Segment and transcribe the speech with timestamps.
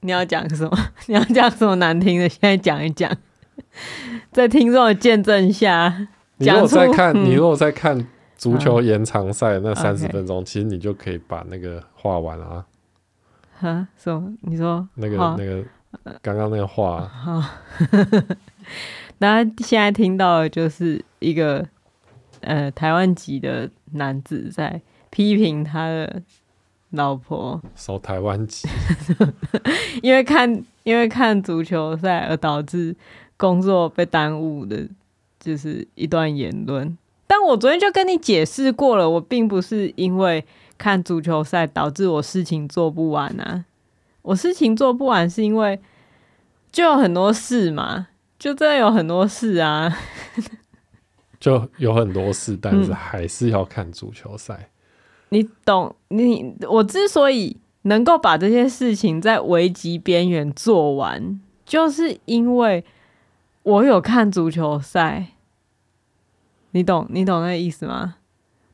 [0.00, 0.78] 你要讲什么？
[1.06, 2.28] 你要讲什么难听的？
[2.28, 3.10] 现在讲一讲，
[4.32, 8.06] 在听众的见证下，你如果在看，嗯、你如果在看
[8.36, 12.66] 足球延长赛那三十分钟，嗯、其实你就可以把那个画完了啊。
[13.58, 13.88] 哈？
[13.96, 14.32] 什么？
[14.42, 15.64] 你说那个那个
[16.22, 17.00] 刚刚那个画？
[17.08, 17.42] 好，
[19.18, 21.66] 大家现在听到的就是一个
[22.42, 24.80] 呃台湾籍的男子在
[25.10, 26.22] 批评他的。
[26.90, 27.60] 老婆。
[27.74, 28.68] 守台湾籍，
[30.02, 32.94] 因为看因为看足球赛而导致
[33.36, 34.88] 工作被耽误的，
[35.38, 36.96] 就是一段言论。
[37.26, 40.44] 但我昨天就跟你解释过了，我并不是因为
[40.78, 43.64] 看足球赛导致我事情做不完啊，
[44.22, 45.78] 我事情做不完是因为
[46.72, 49.94] 就有很多事嘛，就真的有很多事啊，
[51.38, 54.54] 就有很多事，但是还是要看足球赛。
[54.54, 54.77] 嗯
[55.30, 56.54] 你懂你？
[56.68, 62.84] 我之所以能够把这些事情在危机边缘做完，就是因为
[63.62, 65.26] 我有看足球赛。
[66.72, 67.06] 你懂？
[67.10, 68.16] 你懂那个意思吗？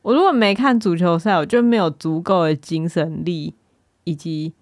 [0.02, 3.54] 我如果没看足球赛，我就没有足够的精神力
[4.04, 4.52] 以及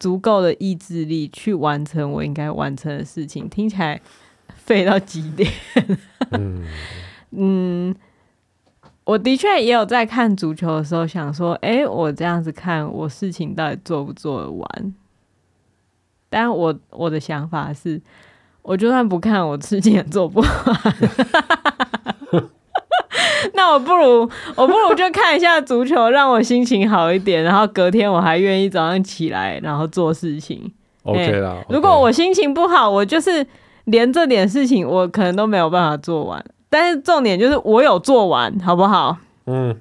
[0.00, 3.48] 足够的意志力去完成我应该完成的事情。
[3.48, 4.00] 听起来
[4.56, 5.52] 废到极点。
[6.32, 6.66] 嗯。
[7.30, 7.94] 嗯
[9.08, 14.94] 我的确也有在看足球的时候想说，哎、欸，我这样子看，我事情到底做不做得完？
[16.28, 17.98] 但我我的想法是，
[18.60, 20.50] 我就算不看，我事情也做不完。
[23.54, 30.70] 那我不如我不如就看一下足球，让我心情好一点，然后隔天我还愿意早上起来，然后做事情。
[31.04, 31.52] OK 啦。
[31.52, 33.46] 欸、如果我心情不好，我就是
[33.84, 36.44] 连这点事情，我可能都没有办法做完。
[36.70, 39.16] 但是重点就是我有做完，好不好？
[39.46, 39.74] 嗯，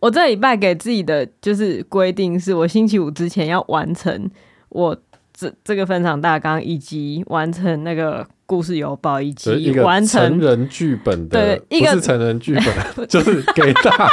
[0.00, 4.30] 我这礼拜给自己的就是规定，是我星期五之前要完成
[4.68, 4.96] 我
[5.32, 12.54] 这这个分场大纲，以及完成那个故事邮报，以及完成成人剧本的，对，一个是成人剧
[12.94, 14.08] 本， 就是给大。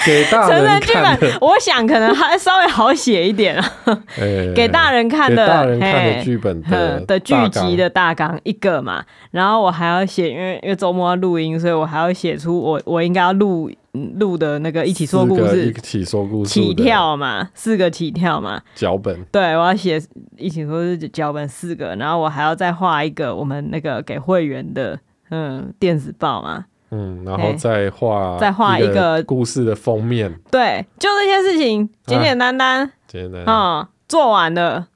[0.06, 3.72] 给大人，成人剧本，我想可能还稍微好写一点啊。
[4.16, 9.04] 欸、 给大人看的，大人看的剧本的的剧集的大纲一个嘛。
[9.30, 19.22] 然后我还要写，因为因为周末要录音，所以我还要写出我我应该要录录的那个一起说故事，一起说故事起跳嘛，四个起跳嘛，脚本。
[19.30, 20.00] 对，我要写
[20.36, 24.98] 一起说故事脚本四个，然后我还要再画一个我们那个给会员的
[25.30, 26.64] 嗯电子报嘛。
[26.90, 30.34] 嗯，然后再画，再画一个故事的封面。
[30.50, 34.86] 对，就这些事情，简简单单，简单啊，做完了，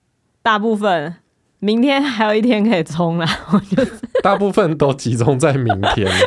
[0.42, 1.16] 大部分，
[1.60, 3.84] 明天还有一天可以冲了， 我就
[4.22, 6.10] 大部分都集中在明天，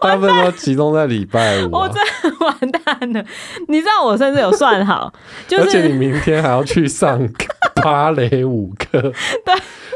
[0.00, 2.02] 大部分都集中在礼拜五，我真的
[2.40, 3.24] 完蛋了。
[3.68, 5.12] 你知道我甚至有算好，
[5.46, 7.28] 就是而且你明天还要去上
[7.82, 9.00] 芭蕾舞课，
[9.44, 9.54] 对。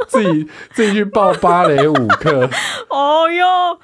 [0.09, 2.48] 自己自己去报芭蕾舞课。
[2.91, 3.78] 哦哟，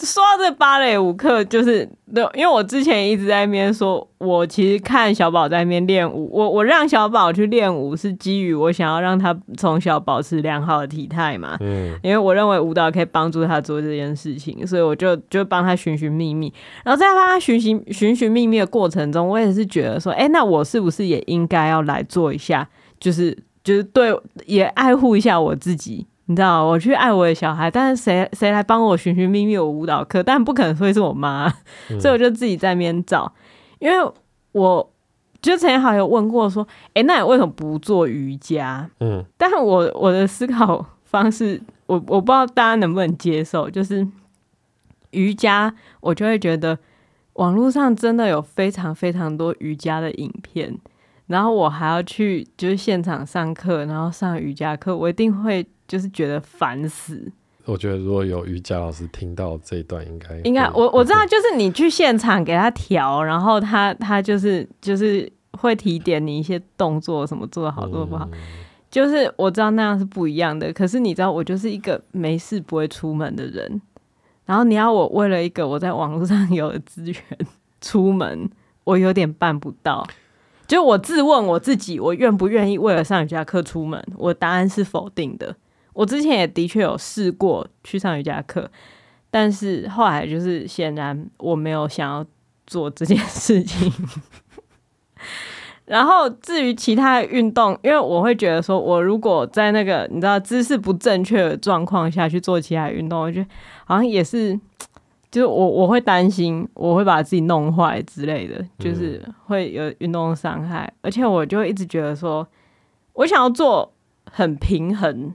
[0.00, 11.56] 说到这芭蕾舞课，就是对，因为我之前一直在那边说，我其实看小宝在那边练舞，我我让小宝去练舞是基于我想要让他从小保持良好的体态嘛。
[11.60, 16.52] 嗯，因为我认为舞蹈可以帮助他做这件事情，所以我就就帮他寻寻觅觅。
[16.84, 22.68] 然后在帮他寻寻寻寻觅觅的过程中，我也是觉得说，哎、欸，那我是不是也应该要来做一下，
[22.98, 23.36] 就是。
[23.64, 30.22] 就是对，也爱护一下我自己，你知道，我去爱我的小孩，但是谁谁来帮我寻寻觅觅我舞蹈课？
[30.22, 31.52] 但不可能会是我妈，
[31.90, 33.30] 嗯、所以我就自己在那边找。
[33.78, 34.12] 因为
[34.52, 34.90] 我
[35.42, 38.88] 就曾经好有问过说，哎、欸，那你为什么不做瑜伽？
[39.00, 44.06] 嗯，但是我我的思考方式，我我不知道大家能不能接受，就是
[45.10, 46.78] 瑜伽，我就会觉得
[47.34, 50.78] 网络上真的有非常非常多瑜伽的影片。
[51.26, 57.30] 然后我还要去就是现场上课，然后上瑜伽课，我一定会就是觉得烦死。
[57.66, 68.38] 我觉得如果有瑜伽老师听到这一段应，应该应该我我知道，就是你去现场给他调，然后他他就是就是会提点你一些动作什么做的好做的不好，嗯、
[68.90, 70.70] 就是我知道那样是不一样的。
[70.74, 73.80] 可是你知道，我就是一个没事不会出门的人，
[74.44, 77.22] 然后你要我为了一个我在网络上有的资源
[77.80, 78.50] 出门，
[78.84, 80.06] 我有点办不到。
[80.66, 84.02] 就我自问我自己，我愿不愿意为了上瑜伽课出门？
[84.16, 85.56] 我答案是否定的。
[85.94, 88.70] 我之前也的确有试过去上瑜伽课，
[89.30, 92.26] 但是后来就是显然我没有想要
[92.66, 93.90] 做这件事情。
[95.86, 103.48] 然后至于其他的运动，因为我会觉得说，我如果在那个你知道姿势不正确的状况下去做其他运动，我觉得
[103.86, 104.60] 好像也是。
[105.30, 112.46] 就是我我会担心我会把自己弄坏之类的，就是会有运动伤害，嗯、而且我就一直觉得说，
[113.14, 113.92] 我想要做
[114.30, 115.34] 很平衡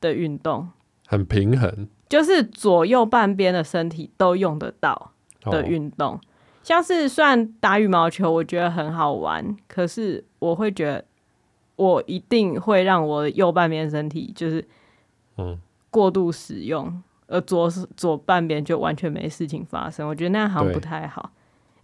[0.00, 0.68] 的运动，
[1.06, 5.12] 很平衡，就是左右半边的身体都用得到
[5.42, 6.14] 的运动。
[6.14, 6.20] 哦
[6.66, 11.04] 像是虽然打羽毛球，我觉得很好玩，可是我会觉得
[11.76, 14.66] 我一定会让我的右半边身体就是
[15.36, 15.56] 嗯
[15.90, 20.08] 过度使用，嗯、而左左半边就完全没事情发生。
[20.08, 21.30] 我觉得那样好像不太好，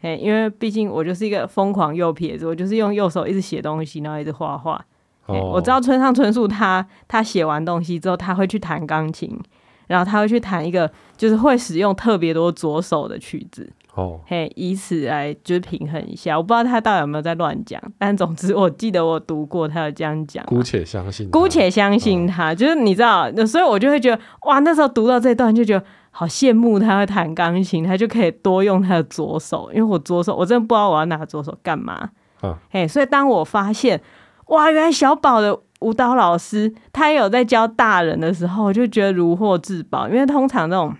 [0.00, 4.84] 哎，因为毕竟我就是一个疯狂右撇子，我就是用右手一直写东西，然后一直画画。
[5.26, 9.38] 哦、我知道村上春树他他写完东西之后，他会去弹钢琴，
[9.86, 13.72] 然后他会去弹一个就是会使用特别多左手的曲子。
[13.94, 32.08] 哦，嘿，以此来就是平衡一下，我不知道他到底有没有在乱讲，但总之我记得我读过他有这样讲，姑且相信，姑且相信他，哦、就是你知道，所以我就会觉得哇，那时候读到这段就觉得好羡慕他会弹钢琴，他就可以多用他的左手，因为我左手我真的不知道我要拿左手干嘛，
[32.42, 34.00] 嗯、嘿，所以当我发现
[34.46, 40.94] 哇，原来小宝的舞蹈老师他也有在教大人的时候，我就觉得如获至宝，因为通常那种。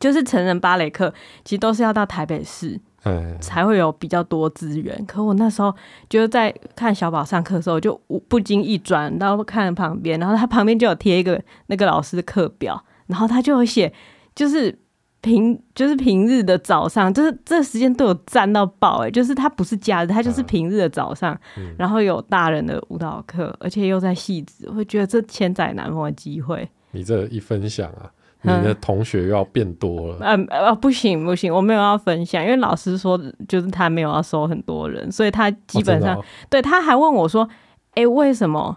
[0.00, 1.12] 就是成人芭蕾课，
[1.44, 2.80] 其实都是要到台北市，
[3.40, 5.04] 才会有比较多资源。
[5.06, 5.72] 可我那时候
[6.08, 7.94] 就是在看小宝上课的时候，就
[8.26, 13.92] 不经意转到看旁边，然后他旁边就有贴一个那个老师的课表，然后他就有写，
[14.34, 14.76] 就是
[15.22, 21.38] 平就是平日的早上，就是这个时间都有占到爆哎，就是他不是假日，他就是平日的早上，
[21.78, 26.68] 然后有大人的舞蹈课，而且又在戏子，我会觉得这千载难逢的机会。
[26.90, 28.10] 你这一分享啊。
[28.44, 30.16] 你的同学又要变多了。
[30.22, 33.16] 嗯呃不行不行，我没有要分享，因为老师说
[33.46, 37.48] 就是他没有要收很多人，所以他基本上、哦哦、对他还问我说
[37.94, 38.76] ：“哎、欸，为什么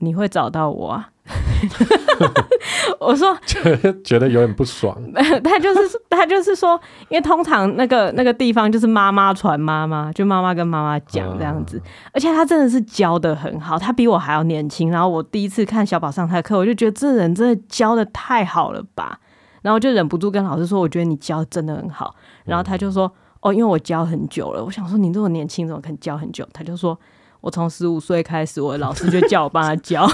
[0.00, 1.08] 你会找到我啊？”
[3.00, 4.96] 我说 觉得觉得有点不爽。
[5.44, 11.82] 他就是他就是说，因为通常那个那个地方就是妈妈传妈妈，就妈妈跟妈妈讲这样子，啊、
[12.12, 14.90] 而且他真的是教的很好，他比我还要年轻。
[14.90, 19.18] 然后我第一次看小宝上他的课，我就觉得这人真的教的太好了吧，
[19.62, 22.14] 然后就忍不住跟老师说：“我觉得你教真的很好。”
[22.44, 23.10] 然后他就说
[23.42, 26.98] ：“哦，因为我教很久了。”我想说：“你这么年轻，怎么可能教很久？”他就说
[27.40, 30.08] ：“我从十五岁开始，我的老师就叫我帮他教。”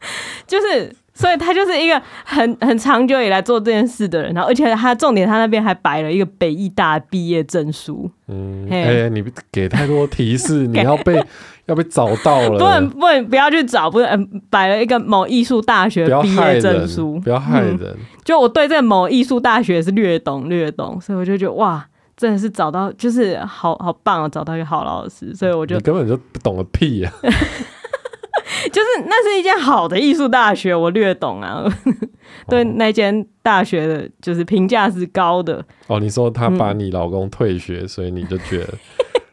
[0.46, 8.10] 就是，所以他就是一个很很长久以来做这件事的人，然后而且他重点，他那边还摆了一个北艺大毕业证书。
[8.28, 11.22] 嗯，哎你给太多提示， 你要被
[11.66, 12.58] 要被找到了。
[12.58, 17.76] 不能不能不要去找，不能摆了一个某艺术大学毕业证书，不要害人。
[17.76, 21.84] 害人嗯、就我对这个某艺术大学是略懂略懂，所以我就觉得哇，
[22.16, 27.28] 真的是找到就是好好棒啊，找到一个好老师，所以我就你根本就不懂个屁呀、啊。
[28.72, 31.64] 就是那是一间好的艺术大学，我略懂啊。
[32.48, 35.64] 对那间大学的，就是评价是高的。
[35.86, 38.74] 哦，你说他把你老公退学，嗯、所以你就觉得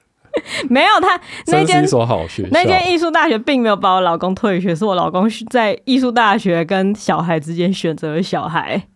[0.69, 8.87] 没有他 那间一所好学校，那间艺术大学并没有把我老公退学，是我老公在艺术大学跟小孩之间选择了小孩。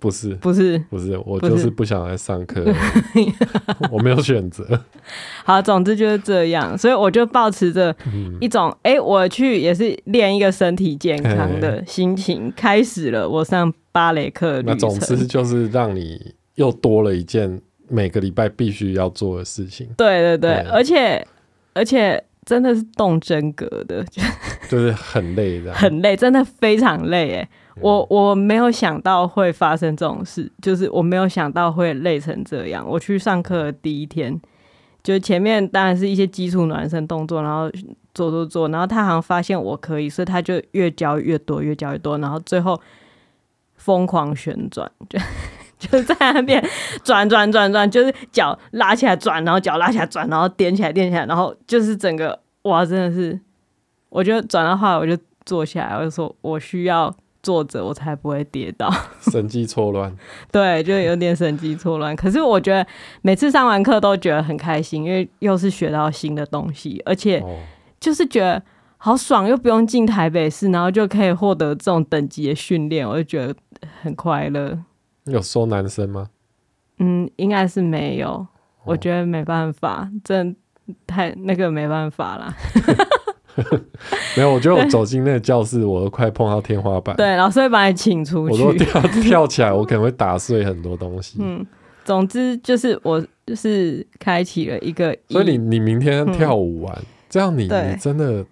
[0.00, 2.64] 不是，不是，不是，我就是不想来上课，
[3.90, 4.64] 我没有选择。
[5.44, 7.94] 好，总之就是这样，所以我就保持着
[8.40, 14.62] 一种，哎、嗯欸，我去也是练一个身体健康的心情，开始了我上芭蕾课。
[14.62, 19.88] 那总之就是让你又多了一件每个礼拜必须要做的事情。
[19.96, 21.26] 对对对，对而且
[21.74, 24.04] 而且真的是动真格的，
[24.68, 27.48] 就是很累的，很累，真的非常累，哎。
[27.80, 32.84] 我我没有想到会发生这种事，就是我没有想到会累成这样。
[32.88, 34.40] 我去上课的第一天，
[35.02, 37.70] 就前面当然是一些基础暖身动作，然后
[38.14, 42.80] 做做做，然后他好像发现我可以，所以他就越教越多，越教越多，然后最后
[43.76, 45.18] 疯狂旋转，就
[45.78, 46.62] 就在那边
[47.04, 53.38] 转转转转，就是脚拉起来转，然后脚拉起来转，然后点起来点起来，然后就是整个哇，真的是，
[54.08, 55.16] 我就转到后来我就
[55.46, 57.14] 坐下来，我就说我需要。
[57.48, 58.92] 坐着我才不会跌倒，
[59.32, 60.14] 神经错乱。
[60.52, 62.14] 对，就有点神经错乱。
[62.14, 62.86] 可是我觉得
[63.22, 67.42] 每次上完课都觉得很开心，因为又是学到新的东西，而且
[67.98, 68.62] 就是觉得
[68.98, 73.54] 好爽，又不用进台北市，然后就可以获得这种等级的训练，我就觉得
[74.02, 74.78] 很快乐。
[75.24, 76.28] 有收男生吗？
[76.98, 78.46] 嗯，应该是没有。
[78.84, 80.54] 我觉得没办法，真
[81.06, 82.54] 太那个没办法啦。
[84.36, 87.16] 没有，我觉得我走进那个教室，我都快碰到天花板。
[87.16, 88.62] 对，老师会把你请出去。
[88.62, 91.38] 我都跳 跳起来，我可能会打碎很多东西。
[91.40, 91.66] 嗯，
[92.04, 95.16] 总之就是我就是开启了一个。
[95.28, 98.44] 所以你你明天跳舞完，嗯、这样你你真的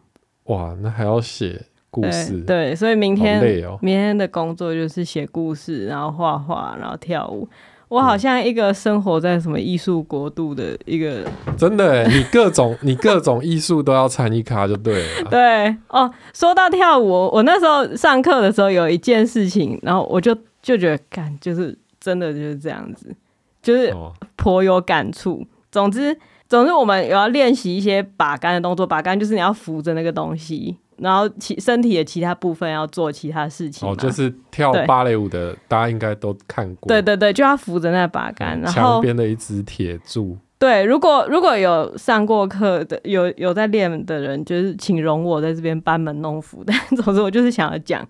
[0.44, 1.60] 哇，那还要写
[1.90, 2.40] 故事。
[2.40, 7.48] 对，对，所以明天、哦、明天的工作就是写故事，然后画画，然后跳舞。
[7.88, 11.22] 我好像一个生活在什么艺术国度的一个，
[11.56, 15.24] 真的哎，你各种你各种艺术都要参一卡就对了。
[15.30, 23.14] 对哦，说到跳舞，我那时候上课的时候有一件事情，然后我就就觉得，干就是真的就是这样子，
[23.62, 23.94] 就是
[24.34, 25.34] 颇有感触。
[25.34, 30.76] 哦、总之总之，我们有要练习一些把杆的动作，把杆就是你要扶着那个东西。
[30.98, 33.88] 然后其身体的其他部分要做其他事情。
[33.88, 36.88] 哦，就是跳芭蕾舞的，大家应该都看过。
[36.88, 40.36] 对对对，就要扶着那把杆，然后墙边的一支铁柱。
[40.58, 46.64] 对，如果如果有上过课的，有有在练的人，就是请容我在这边班门弄斧。
[46.64, 48.02] 但 总之，我就是想要讲，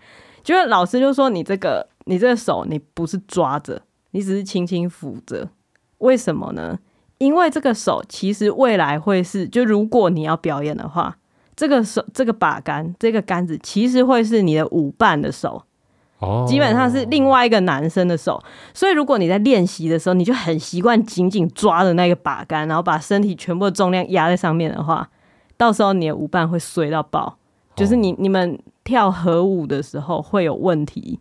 [0.45, 5.49] 就是老师就说你这个你这个手你不是抓着，你只是轻轻扶着。
[5.99, 6.78] 为什么呢？
[7.19, 11.16] 因为这个手其实未来会是，就如果你要表演的话。
[11.56, 15.62] 这个手，这个把杆，这个杆子，其实会是你的舞伴的手，
[16.18, 18.40] 哦，基本上是另外一个男生的手。
[18.75, 25.08] 所以，如果你在练习的时候，你就很习惯紧紧抓着那个把杆，然后把身体全部的重量压在上面的话，
[25.56, 27.38] 到时候你的舞伴会衰到爆，
[27.75, 31.18] 就是你你们跳合舞的时候会有问题。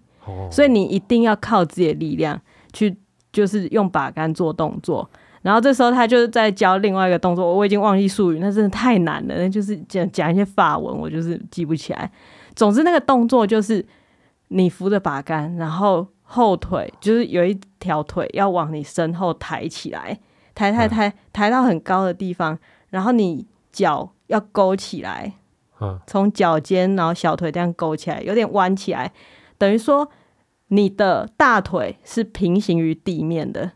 [0.51, 2.41] 所以你一定要靠自己的力量
[2.73, 2.97] 去，
[3.31, 5.07] 就是用把杆做动作。
[5.45, 9.35] 然后这时候他就是在教另外一个动作，我已经忘记术语，那真的太难了。
[9.37, 12.11] 那就是讲讲一些法文，我就是记不起来。
[12.55, 13.85] 总之那个动作就是
[14.47, 20.19] 你扶着把杆，然后后腿就是有一条腿要往你身后抬起来，
[20.55, 22.57] 抬抬抬抬到很高的地方，
[22.89, 25.33] 然后你脚要勾起来，
[26.07, 29.11] 从脚尖然后小腿这样勾起来，有点弯起来，
[29.59, 30.09] 等于说
[30.69, 33.73] 你的大腿是平行于地面的。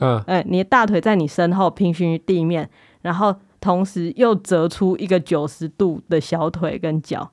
[0.00, 2.68] 嗯，哎、欸，你的大腿在你身后平行于地面，
[3.02, 7.30] 然后同时又折出一个九十度的小腿跟脚，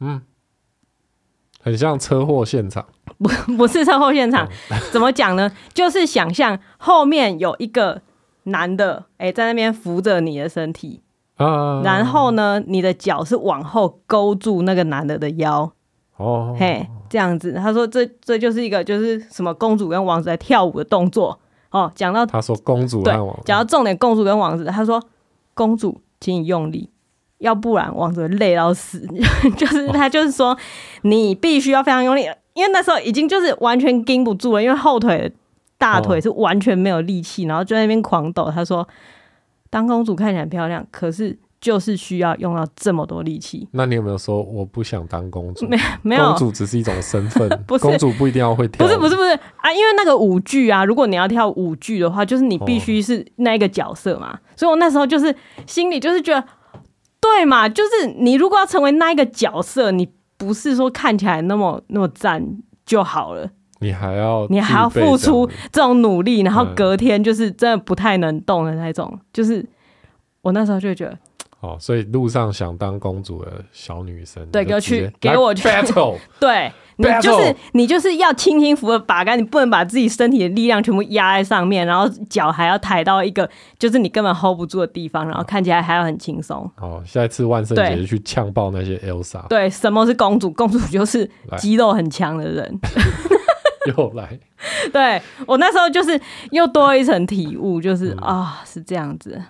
[0.00, 0.20] 嗯，
[1.62, 2.86] 很像车祸现场。
[3.18, 5.50] 不， 不是车祸现场，嗯、怎么讲呢？
[5.74, 8.02] 就是想象后面有一个
[8.44, 11.02] 男的，哎、欸，在那边扶着你的身体，
[11.38, 15.72] 嗯、然后呢，你的脚是往后勾住那个男的的腰，
[16.16, 17.54] 哦，嘿，这样子。
[17.54, 21.39] 他说这这就是一个就是什么公主跟王子在跳舞的动作。
[21.70, 25.02] 哦，讲到他说公主和王子，对，讲到重点，公主跟王子，他说
[25.54, 26.90] 公主，请你用力，
[27.38, 29.06] 要不然王子会累到死。
[29.56, 30.56] 就是他就是说，
[31.02, 32.22] 你必须要非常用力，
[32.54, 35.32] 因为那时候已经就是完全盯不住了，因为后腿
[35.78, 38.50] 大腿是完全没有力气，然后就在那边狂抖。
[38.54, 38.86] 他说，
[39.70, 41.38] 当公主看起来很漂亮，可是。
[41.60, 43.68] 就是需要用到这么多力气。
[43.72, 45.66] 那你有没有说我不想当公主？
[45.66, 48.86] 没没有，公主只是一种身份， 不是公主不一定要会跳。
[48.86, 54.32] 不是不是不是啊，因为那个舞剧啊，如果你要跳舞剧的话，就是你必须是那个角色嘛。
[54.32, 55.34] 哦、所以我那时候就是
[55.66, 56.46] 心里就是觉得，
[57.20, 62.42] 对嘛，就是你如果要成为那一个角色，你不是说看起来那么那么赞
[62.86, 63.46] 就好了，
[63.80, 69.10] 你还要你还要付出这种努力，然后隔天就是真的不太能动的那种。
[69.12, 69.62] 嗯、就是
[70.40, 71.18] 我那时候就觉得。
[71.60, 83.46] 哦，所以路上想当公主的小女生，对，给我去，给我去 battle， 对，你就是你就是要轻轻扶着把杆，你不能把自己身体的力量全部压在上面，然后脚还要抬到一个
[83.78, 86.70] 就是你根本 hold 不住的地方，然后看起来还要很轻松。
[86.78, 89.46] 哦，下一次万圣节就去呛爆那些 Elsa。
[89.48, 90.50] 对，什么是公主？
[90.50, 92.80] 公主就是肌肉很强的人。
[93.86, 94.38] 又来，
[94.92, 96.18] 对我那时候就是
[96.52, 99.42] 又多一层体悟，就是啊、嗯哦，是这样子，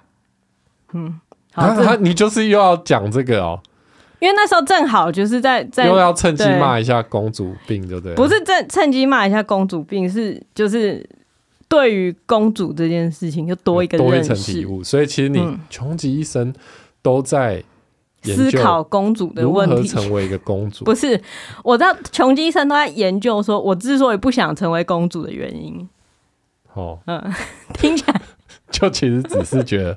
[0.92, 1.20] 嗯。
[1.52, 3.60] 好啊，他你就是又要讲这个哦，
[4.20, 8.14] 因为那时候正好就是在在又要趁机骂一下公主病，对不对？
[8.14, 11.04] 不是趁趁机骂一下公主病，是就是
[11.68, 16.54] 对于公主这件事情又多一个多一层体悟，所以其实你穷极一生
[17.02, 17.62] 都在
[18.22, 20.84] 思考公主的问题，成为一个公主。
[20.84, 21.20] 不是，
[21.64, 25.88] 我知道穷极一生都在研究，说我之所以不想成为公主的原因。
[26.74, 27.20] 哦，嗯，
[27.74, 28.20] 听起来。
[28.72, 29.96] 就其实只是觉得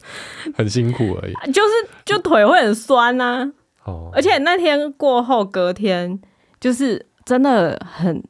[0.55, 1.69] 很辛苦而已， 就是
[2.05, 3.51] 就腿会很酸呐、啊，
[3.85, 6.19] 哦，而且那天过后隔天
[6.59, 8.23] 就是真的很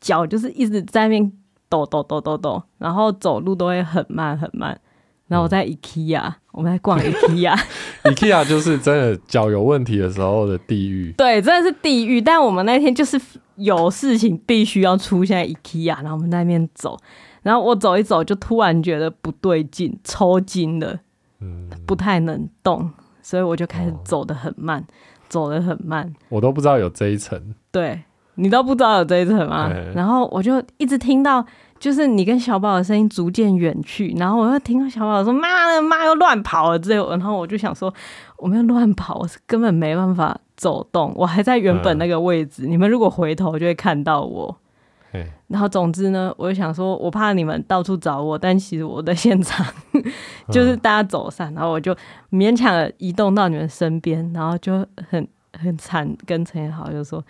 [0.00, 1.32] 脚就是一直在那边
[1.68, 4.78] 抖抖抖抖抖，然后走路都会很慢很慢。
[5.28, 12.20] 然后我在 IKEA，、嗯、我们在逛 IKEA，IKEA 就是真的脚有问题的时候的地狱，对，真的是地狱。
[12.20, 13.18] 但我们那天就是
[13.54, 16.98] 有事情必须要出现在 IKEA，然后我们在那边走。
[17.42, 20.98] 然后我走一走，就突然觉得不对劲，抽筋了，
[21.40, 24.84] 嗯，不太能动，所以我就开始走得很慢，哦、
[25.28, 26.12] 走得很慢。
[26.28, 28.02] 我都不知道有这一层，对，
[28.36, 29.68] 你都不知道有这一层吗？
[29.68, 31.44] 对然后我就一直听到，
[31.80, 37.92] 就是你跟小宝的声音逐渐远去，然后我又听到小宝说：“妈的妈又乱跑了。”之后，然后我就想说
[38.38, 42.66] ：“我没有乱跑，我是根本没办法走动，我还在原本那个位置。
[42.66, 44.56] 嗯、你们如果回头就会看到我。”
[45.48, 49.66] 然后总之呢，我就想说，我怕你们到处找我，但其实我在现场
[50.50, 51.94] 就是大家走散，然后我就
[52.30, 57.22] 勉强的移动到你们身边，然后就很很惨，跟陈彦豪就说：“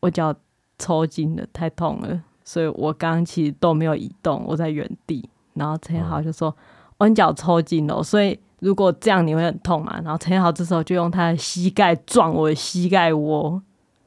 [0.00, 0.34] 我脚
[0.78, 5.28] 抽筋了，太痛了。”所以我刚刚其实都没有移动，我在原地。
[5.54, 6.54] 然后陈彦豪就说：“、
[6.98, 13.62] 我脚抽筋了，所以如果这样你会很痛嘛？”然后陈彦豪这时候就用他的膝盖撞我的膝盖窝，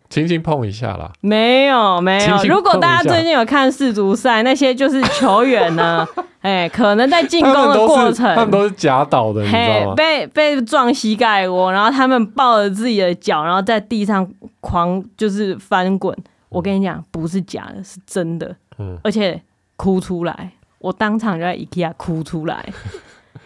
[0.10, 1.12] 轻轻碰一下啦。
[1.22, 2.38] 没有没有。
[2.44, 6.08] 如果大家最近有看世足赛，那些就是球员呢，
[6.42, 9.96] 哎，可能在进攻的过程，他们都是假倒的，你知道吗？
[9.96, 14.28] 被被撞膝盖窝，然后他们抱着自己的脚，然后在地上
[14.62, 16.16] 狂就是翻滚。
[16.50, 19.42] 我跟你讲，不是假的，是真的，嗯，而且
[19.76, 22.66] 哭出来，我当场就在 IKEA 哭出来，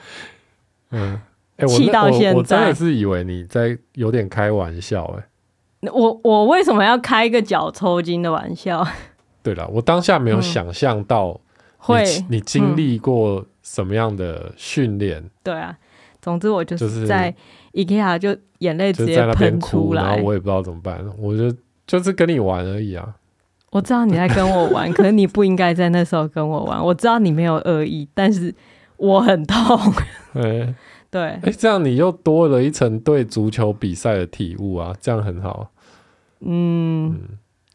[0.92, 1.20] 嗯，
[1.58, 5.24] 哎、欸，气到现在我，我真的是以为你在有点开玩笑、欸，哎，
[5.82, 8.86] 我我为什么要开一个脚抽筋的玩笑？
[9.42, 11.40] 对了，我当下没有想象到
[11.78, 15.30] 会你经历过什么样的训练、嗯？
[15.44, 15.78] 对啊，
[16.22, 17.34] 总之我就是在
[17.74, 21.56] IKEA 就眼泪直接喷出来，然后我也不知道怎么办，我就。
[21.90, 23.16] 就是跟你玩而已啊！
[23.72, 26.80] 我知道你在跟我玩，可是你不应该在那时候跟我玩。
[26.86, 28.54] 我知道你没有恶意，但是
[28.98, 29.76] 我很痛。
[31.12, 35.72] 欸、对，哎，这样你又多了一层对足球比赛的体悟啊，这样很好。
[36.42, 37.10] 嗯。
[37.12, 37.20] 嗯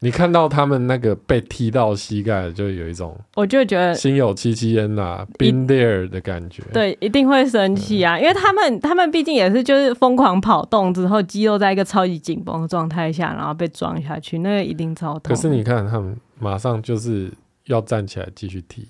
[0.01, 6.61] 你看到他们那个被踢到膝盖，就有一种，我就觉得心有戚戚焉呐，been there 的感觉。
[6.71, 15.21] 对，一定会生气啊，嗯、因为他们他们毕竟也是就是疯狂跑动之后，肌肉在一个超级紧绷的状态下，然后被撞下去，那个一定超痛。
[15.23, 17.31] 可是你看他们马上就是
[17.65, 18.87] 要站起来继续踢。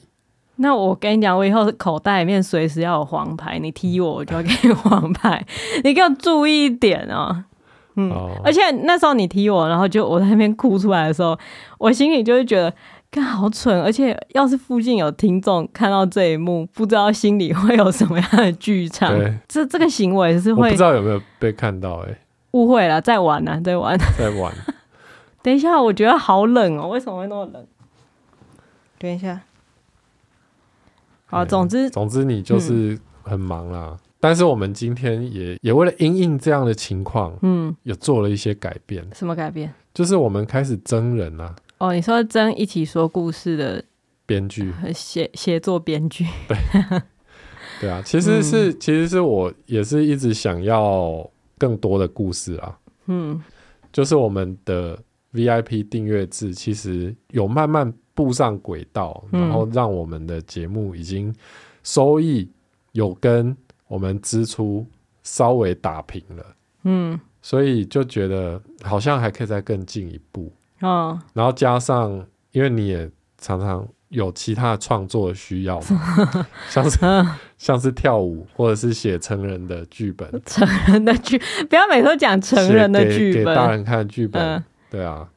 [0.57, 5.45] 那我跟你讲，我以后口袋里面随时要有黄牌，你踢我，我就要给你黄牌，
[5.83, 7.43] 你给我注意一点哦。
[7.97, 8.11] 嗯，
[8.43, 11.37] 而且那时候你踢我，然后就我在那边哭出来的时候，
[11.77, 12.73] 我心里就会觉得，
[13.09, 13.81] 干好蠢。
[13.81, 19.17] 而且要是附近有听众看到这一幕，不知道心里会有什么样的剧场。
[19.17, 22.17] 对这这个行为是会，不知道有没有被看到哎、欸，
[22.51, 24.53] 误会了，在玩呢、啊，在玩，在玩。
[25.41, 27.65] 等一下，我觉得好冷哦，为什么会那么冷？
[28.99, 29.39] 等一下，
[31.35, 33.89] 好，总之，总之你就是很忙啦。
[33.91, 39.05] 嗯但是我们今天也也为了因应这样的情况，嗯，有做了一些改变。
[39.13, 39.71] 什么改变？
[39.93, 41.55] 就是我们开始征人啊。
[41.77, 43.83] 哦，你说征一起说故事的
[44.25, 46.25] 编剧，写写作编剧。
[46.47, 46.57] 对，
[47.79, 52.75] 对啊，其实是、嗯、其实是我也是一直想要更多的故事啊。
[53.05, 53.39] 嗯，
[53.93, 54.97] 就是我们的
[55.33, 61.31] VIP 订阅制其实有慢慢步上轨道，嗯、然后让我们的节目已经
[61.83, 62.49] 收益
[62.93, 63.55] 有跟。
[63.87, 64.83] 我们支出
[65.21, 66.43] 稍微打平了，
[66.85, 70.51] 嗯，所以就觉得好像还可以再更进一步，
[70.81, 76.97] 哦，然后加上，因为你也常常有其他的创作的需要嘛， 像是
[77.59, 85.29] 像是跳舞或者是写成人的剧本， 成人的剧，不要每次都讲成人的剧本，给大人看的剧本，嗯、对啊，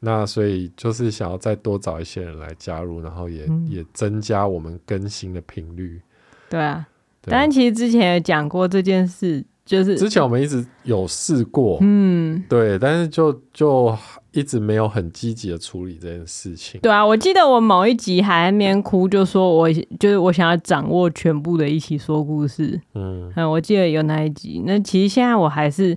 [0.00, 6.00] 那所以就是想要再多找一些人来加入，然后也、嗯、也增加我们更新的频率，
[6.48, 6.86] 对啊。
[7.22, 13.94] 但其实之前也讲过这件事，就是之前我们一直有试过，嗯，对，但是就就
[14.32, 16.80] 一直没有很积极的处理这件事情。
[16.80, 24.62] 对啊，我记得我某一集还在那边哭，就说我就是我想要掌握全部的一起说故事，嗯，嗯，我记得有那一集。
[24.64, 25.96] 那其实现在我还是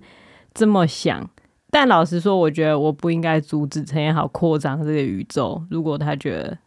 [0.53, 1.25] 这么想，
[1.73, 5.62] 但老实说，我觉得我不应该阻止陈彦豪扩张这个宇宙。
[5.69, 6.57] 如果他觉得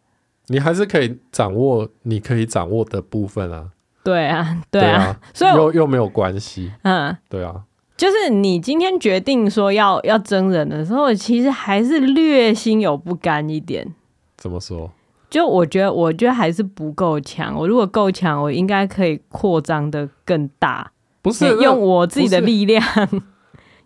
[0.47, 3.69] 你还是可以掌握你可以掌握的部分啊。
[4.03, 7.63] 对啊，对啊，所以又又没有关系， 嗯，对啊，
[7.97, 13.93] 就是你今天决定说要要真人的时候，其实还是略心有不甘一点。
[14.37, 14.91] 怎么说？
[15.29, 17.53] 就我觉得，我觉得还是不够强。
[17.53, 20.89] 我如果够强，我应该可以扩张的更大。
[21.21, 22.81] 不是用我自己的力量，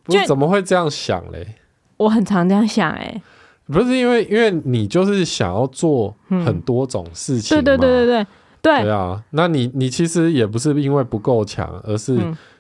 [0.08, 1.56] 就怎么会这样想嘞？
[1.98, 3.22] 我很常这样想，哎，
[3.68, 8.28] 不是因为因为你就是想要做很多种事情，对对对对对。
[8.64, 12.16] 对，对啊，那你你其实也不是因为不够强，而是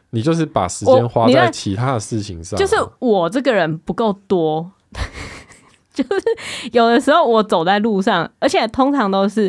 [0.10, 2.60] 你就是把时间花在其他的事情上。
[2.60, 4.71] 就是我这个人不够多，
[5.93, 6.12] 就是
[6.71, 9.47] 有的时候我走在路上，而且通常都是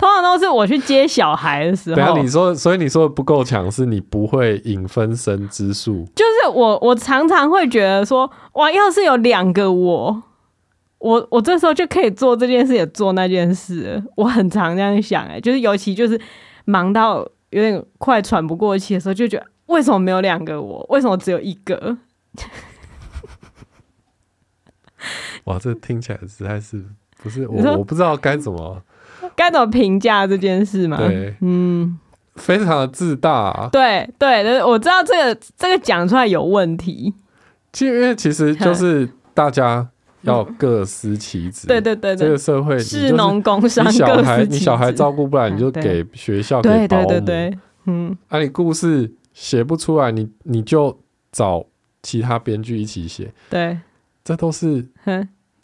[0.00, 1.96] 通常都是我去接小孩的时候。
[1.96, 6.08] 对啊，你说，所以你说的不够强，是你不会引分身之术。
[6.16, 10.22] 就是我我常常会觉得说，哇，要是有两个我。
[11.00, 14.02] 我我这时候就可以做这件事，也做那件事。
[14.16, 16.18] 我很常这样想，哎，就是尤其就是
[16.64, 17.18] 忙到
[17.50, 20.86] 有点快喘不过气的时候，就觉得为什么没有两个我？
[20.88, 21.98] 为什么只有一个？
[25.44, 26.82] 哇，这听起来实在是
[27.22, 27.78] 不是我？
[27.78, 28.82] 我不知道该怎么
[29.40, 30.98] 该怎么评价这件事嘛？
[30.98, 31.98] 对，嗯，
[32.36, 33.68] 非常的自大啊。
[33.72, 37.14] 对对，我知道这个这个讲出来有问题。
[37.72, 39.88] 其实因为其实就是大家
[40.22, 41.66] 要各司其职。
[41.66, 47.08] 对对对，这个社会是农工商，你小孩你小孩照顾不来，你就给学校给保姆。
[47.08, 51.00] 对对对，嗯，啊，你故事写不出来，你你就
[51.32, 51.64] 找
[52.02, 53.32] 其他编剧一起写。
[53.48, 53.78] 对。
[54.22, 54.86] 这都是，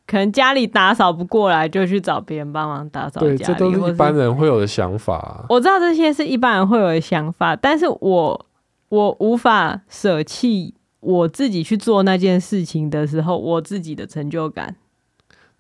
[0.07, 3.19] 可能家里打扫不过来，就去找别人帮忙打扫。
[3.21, 5.45] 对，这都是一般人会有的想法啊。
[5.49, 8.47] 我知道这些是一般人会有的想法，但是我
[8.89, 14.77] 我无法舍弃我自己去做那件事情的时候，我自己的成就感。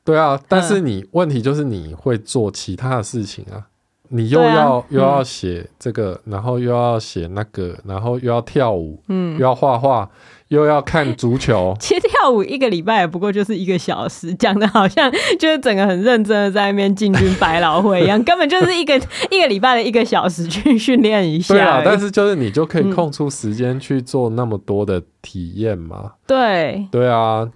[0.05, 3.67] 对啊，但是你问题就是你会做其他的事情啊，
[4.11, 10.09] 你又要、啊、又要写这个，然后又要写那个，然后又要跳舞，嗯，又要画画。
[10.49, 18.95] 又要看 足球，其实跳舞一个礼拜也不过就是一个小时，讲的好像就是整个很认真的在那边进军百老汇一样， 根本就是一个
[19.31, 21.55] 一个礼拜的一个小时去训练一下。
[21.55, 26.03] 对啊，但是就是你就可以空出时间去做那么多的体验嘛。
[26.05, 27.49] 嗯、对，对啊，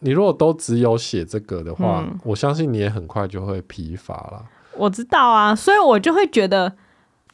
[0.00, 4.42] 你如果都只有写这个的话，嗯、我相信你也很快就会疲乏了。
[4.76, 6.72] 我知道啊，所以我就会觉得。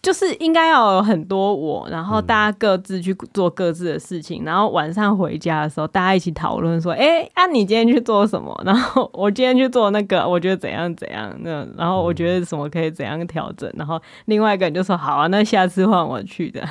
[0.04, 8.54] 就是应该要有很多我，然后大家各自去做各自的事情，嗯、然后晚上回家的时候，大家一起讨论说：“哎、欸，啊，你今天去做什么？
[8.66, 11.34] 然后我今天去做那个，我觉得怎样怎样。
[11.40, 13.72] 那然后我觉得什么可以怎样调整。
[13.76, 16.62] 然后另外一个人就说：好啊，那下次换我去的。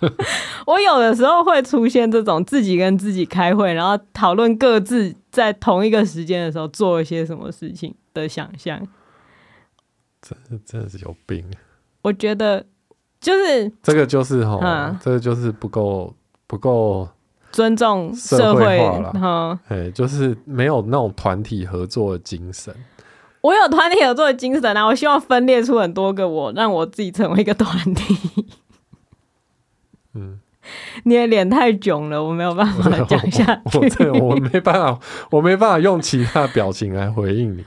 [0.66, 8.80] 我有的时候会出现这种自己跟自己开会，然后讨论各自在同一个时间的时候做一些什么事情的想象。
[10.20, 11.44] 真的真的是有病。
[12.02, 12.64] 我觉得
[13.20, 16.12] 就是这个就是哈，嗯、这个就是不够
[16.46, 17.08] 不够
[17.52, 22.74] 尊重社会了哈，哎，就是没有那种团体合作的精神。
[23.40, 24.86] 我有团体合作的精神啊！
[24.86, 28.16] 我希望分裂出很多个我，让我自己成为一个团体。
[30.14, 30.40] 嗯，
[31.04, 34.08] 你的脸太囧了，我没有办法 讲下去。
[34.08, 34.98] 我没办法，
[35.30, 37.64] 我没办法用其他表情来回应你。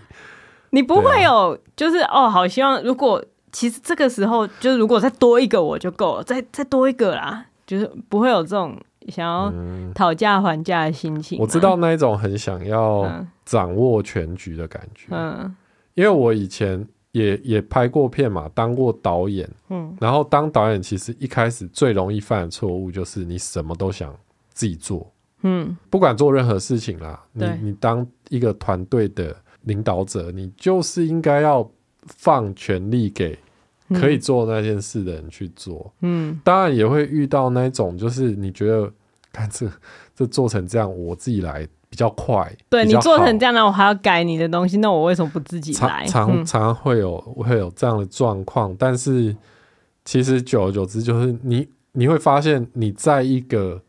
[0.69, 3.23] 你不会有，就是、啊、哦，好希望如果。
[3.55, 9.53] 其实这个时候，就是如果再多一个我就够了，再再多一个啦，就是不会有这种想要
[9.93, 11.39] 讨价还价的心情、嗯。
[11.39, 13.09] 我知道那一种很想要
[13.45, 15.55] 掌握全局的感觉，嗯，
[15.93, 24.13] 因为我以前也也拍过片嘛，当过导演，嗯，然后当导演其实一开始最容易犯的错误就是你什么都想
[24.49, 25.09] 自己做，
[25.43, 31.65] 嗯，不管做任何事情啦，你你当一个团队的领导者，你就是应该要
[32.03, 33.39] 放权力给。
[33.89, 38.91] 可以做那件事的人去做，嗯，当然也会遇到那种，就是你觉得，
[39.31, 39.69] 看这
[40.15, 42.51] 这做成这样，我自己来比较快。
[42.67, 46.03] 对，你做成这样，那我还要改你的东西，那我为什么不自己来？
[46.07, 49.35] 常常常会有会有这样的状况，但是
[50.03, 53.79] 其实久而久之，就是你你会发现，你在一个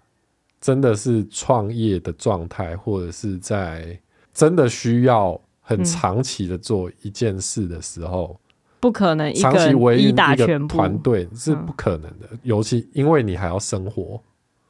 [0.60, 3.98] 真的是创业的状态，或者是在
[4.34, 8.38] 真的需要很长期的做一件事的时候。
[8.78, 14.20] 不可能一个人一打全部，团队是不可能的，嗯、尤其因为你还要生活。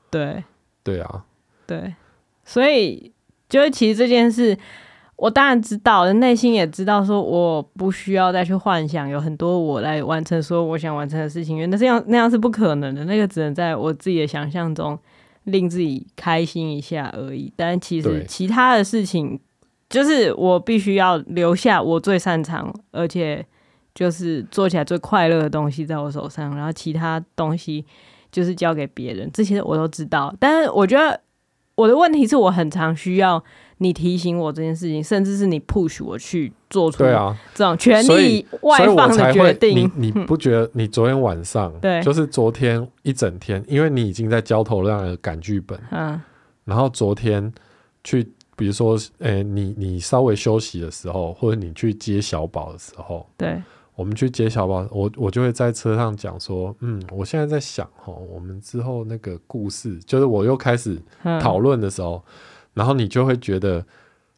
[0.09, 0.43] 对，
[0.85, 1.25] 对啊，
[1.67, 1.93] 对，
[2.45, 3.13] 所以
[3.49, 4.57] 就是其实这件事，
[5.17, 14.97] 我当然知道，内心也知道，说我不需要再去幻想有很多我来完成说我想完成的事情，因为那这样那样是不可能的，那个只能在我自己的想象中
[15.45, 17.53] 令自己开心一下而已。
[17.57, 19.39] 但其实其他的事情，
[19.91, 23.45] 就是我必须要留下我最擅长，而且。
[23.97, 27.83] 就是做起来最快乐的东西在我手上，然后其他东西
[28.31, 30.33] 就是交给别人，这些我都知道。
[30.39, 31.19] 但是我觉得
[31.75, 33.43] 我的问题是我很常需要
[33.79, 36.99] 你提醒我这件事情，甚至是你 push 我去做出
[37.55, 39.91] 这种权力外放的决定。
[39.97, 46.21] 你你不觉得你昨天晚上对，就是昨天一整天，因为你已经在焦头烂额赶剧本，嗯，
[46.65, 47.51] 然后昨天
[48.05, 48.23] 去，
[48.57, 53.63] 比如说，诶、欸，你你稍微休息的时候，或者你去接小宝的时候，对。
[53.97, 61.01] 我们去接小宝，我我就会在车上讲说，嗯，我现在在想哈，我们之后那个故事，就是我又开始
[61.41, 62.33] 讨论的时候，嗯、
[62.75, 63.85] 然后你就会觉得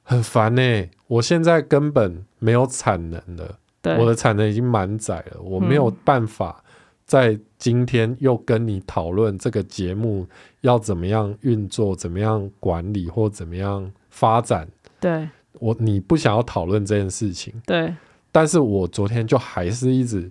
[0.03, 0.90] 很烦呢、欸。
[1.09, 6.62] 我现在根本没有产能了，对我的产能已经满载了，我没有办法
[7.05, 10.27] 在今天又跟你讨论这个节目
[10.61, 14.68] 要怎么样运作、怎么样管理或怎么样发展。
[15.01, 15.29] 对。
[15.61, 17.92] 我你不想要讨论这件事情，对，
[18.32, 20.30] 但是我昨天就还是一直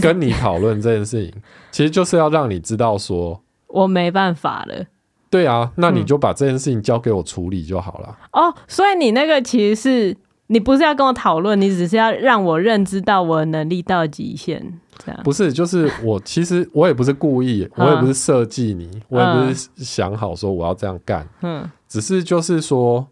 [0.00, 4.86] 跟你讨论这件事情， 其实就是要让你知道说，我没办法了。
[5.30, 8.16] 对啊，那你就把这件事情交给我处理就好了。
[8.32, 14.80] 哦，所以你那个其实是你不是要跟我讨论，你只是要让我认知到我的能力到极限。
[15.04, 23.08] 这样不是，就是我其实我也不是故意，我也不是设计你，我也不是想好说我要这样干，嗯，只是就是说，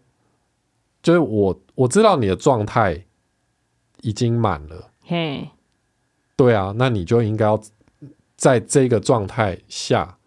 [1.01, 3.03] 就是我我知道你的状态
[4.03, 5.49] 已经满了，嘿，
[6.35, 7.59] 对啊，那你就应该要
[8.37, 10.17] 在这个状态下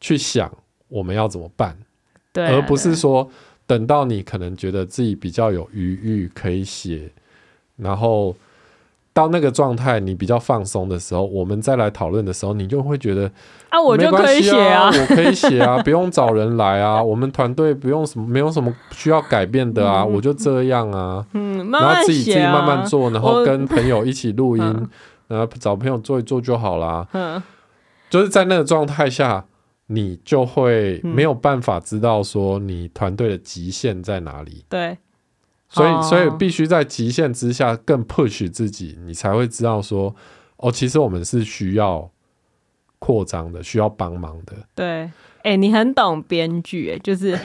[0.00, 1.76] 去想我们要怎么办，
[2.32, 3.28] 对，而不是说
[3.66, 7.10] 等到你可能觉得自己比较有余裕可以写，
[7.76, 8.36] 然后。
[9.18, 13.28] 到那个状态，你比较放松的时候，我们再来讨论的时候，你就会觉得
[13.68, 24.88] 啊，我就可以写啊，啊，我可以写啊， 不用找人来啊，我们团队不用什么，没有什么需要改变的啊，嗯、我就这样啊，嗯，慢慢啊、然后自己自己慢慢做，然后跟朋友一起录音，我
[25.26, 27.04] 然后找朋友做一做就好啦。
[27.12, 27.42] 嗯，
[28.08, 29.44] 就是在那个状态下，
[29.88, 34.64] 你就会没有办法知道说你团队的极限在哪里。
[34.68, 34.96] 对。
[35.70, 40.16] 所以，所以必须在极限之下更 push 自己，你才会知道说，
[40.56, 42.10] 哦，其实我们是需要
[42.98, 44.54] 扩张的，需要帮忙的。
[44.74, 47.38] 对，哎、欸，你很懂编剧，哎，就是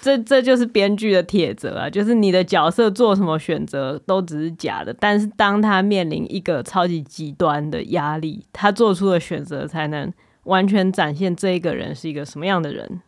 [0.00, 10.10] 这，这就是编剧的铁则啊，就是你的角色做什么选择都只是假的，但是当他面临一个超级极端的压力，他做出的选择才能
[10.44, 13.02] 完全展现这一个人是一个什么样的人。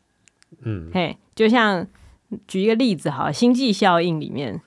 [0.61, 1.87] 嗯，嘿，就像。
[2.47, 4.55] 举一个例子哈，《星际效应》里面，《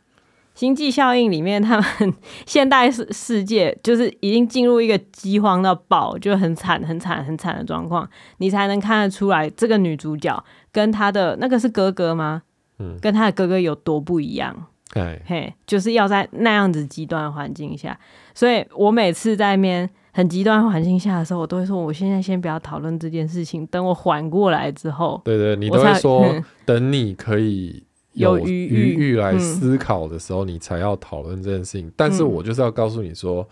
[0.54, 2.14] 星际效应》里面，他们
[2.46, 12.44] 现代世世界就是已经进入一个饥荒到爆，就很惨、很惨、很惨的状况，你才能看得出来这个女主角跟她的那个是哥哥吗？
[12.80, 14.66] 嗯，跟她的哥哥有多不一样？
[14.94, 17.98] 对，嘿，就是要在那样子极端的环境下，
[18.34, 19.90] 所以我每次在面。
[20.12, 25.22] 很极端环境下的时候，我都会说：我现在先不要讨论这件事情，等我缓过来之后。
[25.24, 26.26] 对对，你都会说，
[26.66, 31.92] 等你可以有余裕来思考的时候，你才要讨论这件事情。
[31.96, 33.48] 但是我就是要告诉你说，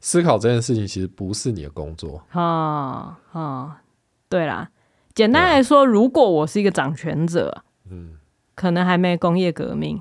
[0.00, 2.22] 思考这件事情其实不是你的工作。
[2.32, 3.72] 哦哦，
[4.28, 4.68] 对啦，
[5.14, 8.16] 简单来说，如果我是一个掌权者，嗯，
[8.54, 10.00] 可能还没工业革命。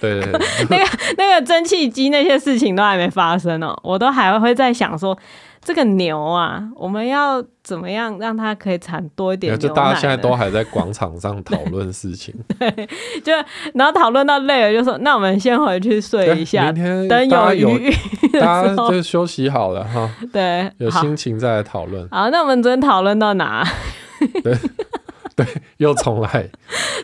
[0.00, 0.84] 对 对对， 那个
[1.16, 5.16] 那个蒸汽机那些事情都还没发生哦，我都还会在想说，
[5.64, 9.56] 这个牛啊，我们要怎么样让它可以产多一点？
[9.56, 12.88] 就大家现在都还在广场上讨论事情， 对，
[13.22, 13.32] 就
[13.74, 17.94] 然后讨论到累了，就说那我们先回去睡一下，明天等有余裕，
[18.40, 22.08] 大家就休息好了哈，对，有心情再来讨论。
[22.10, 23.64] 好，那我们昨天讨论到哪？
[24.42, 24.52] 对。
[25.34, 25.46] 对，
[25.78, 26.50] 又重来。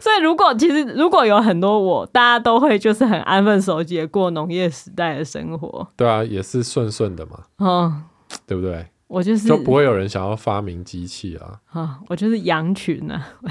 [0.00, 5.88] 所以，如果其实如果有很多我，大家都会就是很安分守己过农业时代的生活。
[5.96, 7.44] 对啊，也是顺顺的嘛。
[7.56, 8.02] 哦，
[8.46, 8.86] 对不对？
[9.06, 11.60] 我就是就不会有人想要发明机器啊。
[11.70, 13.28] 啊，我就是羊群啊。
[13.42, 13.50] 嗯、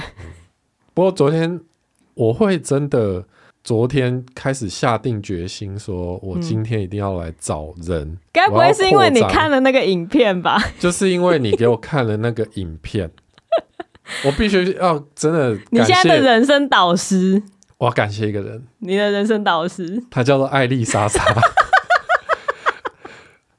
[0.94, 1.60] 不过昨天
[2.14, 3.26] 我会真的，
[3.64, 8.18] 昨天开始下定决心，说我今天一定要来找人。
[8.32, 10.62] 该、嗯、不会是因为你看了那个影片吧？
[10.78, 13.10] 就是因为你给我看了那个影片。
[14.26, 17.42] 我必须要真的，你现在的人生导师，
[17.78, 21.24] 我要感谢一个人，你的人生导师，他叫做艾丽莎莎。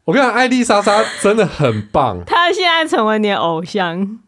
[0.04, 4.18] 我跟你讲，艾丽莎莎真的很棒，他现在成为你的偶像，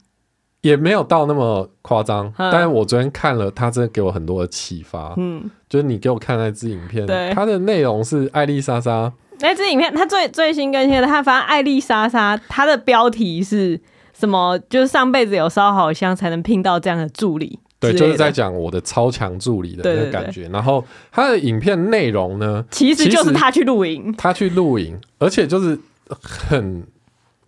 [0.61, 2.30] 也没有到那么夸张。
[2.37, 5.14] 但是我昨天看了，他真的给我很多的启发。
[5.16, 13.80] 嗯，就是你给我看那支影片，对，它的内容是艾丽莎莎那支影片，他最最新更新的，他发现艾丽莎莎，它的标题是。
[14.20, 14.59] 什么？
[14.68, 17.59] 就是上辈子有烧好香才能聘到这样的助理？
[17.80, 20.46] 对，就是在讲我的超强助理的那个感觉。
[20.48, 25.80] 然后他的影片内容呢，其实就是他去露营，他去露营，而且就是
[26.20, 26.87] 很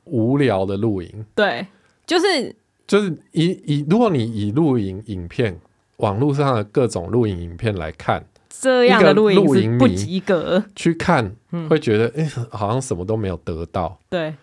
[0.05, 1.27] 无聊的露营。
[1.35, 1.67] 对，
[2.07, 2.57] 就是
[2.87, 5.61] 就是以以如果你以露营影片、
[5.99, 10.65] 网络上的各种露营影片来看，这样的露营是不及格。
[10.75, 11.37] 去看
[11.69, 13.99] 会觉得，哎、欸，好像什么都没有得到。
[14.09, 14.35] 对，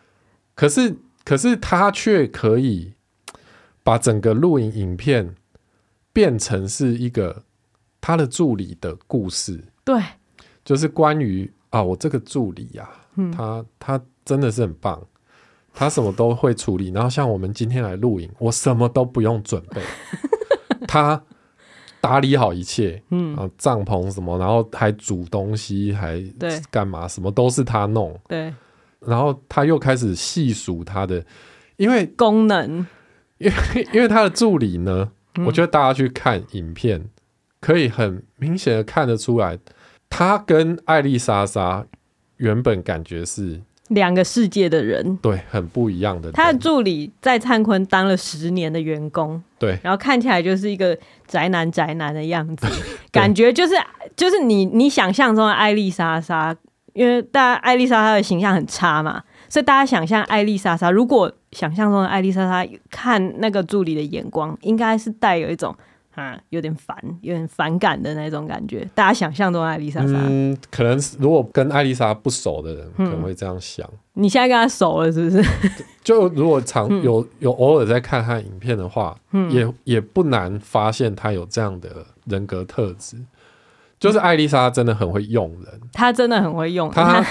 [0.53, 0.95] 可是。
[1.29, 2.91] 可是他却可以
[3.83, 5.35] 把整个录影影片
[6.11, 7.43] 变成是一个
[8.01, 10.01] 他的助理的故事，对，
[10.65, 14.99] 就是关于啊，我这个助理呀、啊，嗯、他他真的是很棒，
[15.71, 16.89] 他什么都会处理。
[16.89, 19.83] 然后像我们今天来录影，我什么都不用准备，
[20.89, 21.21] 他
[22.01, 26.19] 打理好一切，嗯，啊，帐篷什么，然后还煮东西，还
[26.71, 28.51] 干嘛，什么都是他弄，对。
[29.05, 31.23] 然后他又开始细数他的，
[31.77, 32.85] 因为功能，
[33.37, 37.05] 因为 因为他的助理呢，嗯、我觉得大家去看影片
[37.61, 39.57] 可以很明显的看得出来，
[40.09, 41.85] 他跟艾丽莎莎
[42.37, 46.31] 原本感觉是两个世界的人，对，很不一样的。
[46.31, 52.67] 他的助理在灿坤当了十年的员工，对，然后看起来就是一个宅男宅男的样子，
[53.11, 53.73] 感觉就是
[54.15, 56.55] 就是你你想象中的艾丽莎莎，
[56.93, 59.23] 因为大家艾丽莎她的形象很差嘛。
[59.47, 65.75] 所以大家想象艾丽莎莎，如果想象中的艾丽莎莎看那个助理的眼光，应该是带有一种
[66.13, 68.87] 啊有点烦、有点反感的那种感觉。
[68.93, 73.87] 大家想象中的艾丽莎莎，嗯，可能如果跟艾丽莎不熟的人，可能会这样想。
[73.87, 75.43] 嗯、你现在跟她熟了，是不是？
[76.03, 83.17] 就如果常有有偶尔在看她影片的话，嗯、也也不难发现她有这样的人格特质。
[83.99, 87.27] 就是艾丽莎真的很会用人，她真的很会用她她。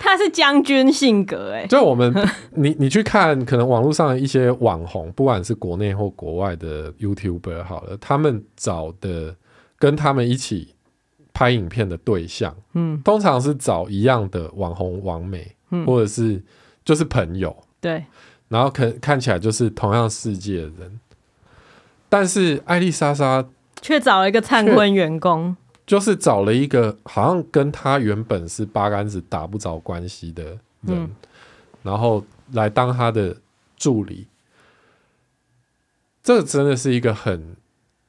[0.00, 2.14] 他是将军性格哎，就我们
[2.56, 9.36] 你你去看，可能网络上的一些网红，不管是国内或国外的 YouTuber 好了，他们找的
[9.78, 10.74] 跟他们一起
[11.34, 16.42] 拍影片的对象，嗯，通常是找一样的网红网美，嗯，或者是
[16.84, 18.02] 就是朋友，对，
[18.48, 21.00] 然后可看起来就是同样世界的人，
[22.08, 23.44] 但是艾丽莎莎
[23.80, 25.56] 却找了一个灿坤员工。
[25.86, 30.44] 就是找了一个好像跟他原本是八竿子打不着关系的
[30.82, 31.10] 人，嗯，
[31.82, 33.34] 然后来当他的
[33.74, 34.26] 助理，
[36.22, 37.56] 这真的是一个很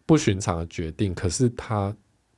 [0.05, 1.15] 不寻常的决定。
[1.15, 1.95] 可是他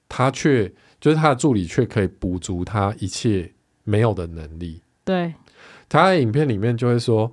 [0.08, 3.52] 他却就是他的助理，却可以补足他一切
[3.84, 4.84] 没有的能力。
[5.04, 5.34] 对，
[5.89, 7.32] 他在影片里面就会说：“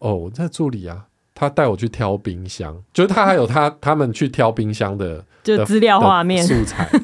[0.00, 6.88] 哦，这助理啊，他带我去挑冰箱，就是他还有他他们去挑冰箱的就资料画面素材。”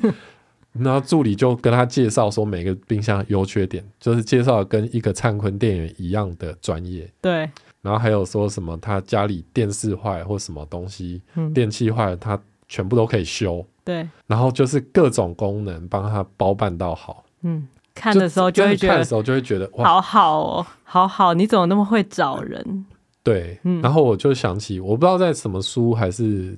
[0.79, 7.11] 然后助理就跟他介绍说每个冰箱优缺点，就是介绍跟一个灿坤店员一样的专业。
[7.23, 7.51] 对。
[7.81, 13.65] 然后还有说什么他家里电视坏或什么东西，嗯、电器坏了他全部都可以修。
[13.85, 14.07] 对。
[14.27, 17.25] 然后就是各种功能帮他包办到好。
[17.41, 17.67] 嗯。
[17.95, 22.85] 看的时候就会觉得，看的时候就会觉得哇，好好哦，好好，你怎么那么会找人？
[23.23, 23.59] 对。
[23.63, 26.55] 嗯、然后我就想起，我不知道在什么书还是。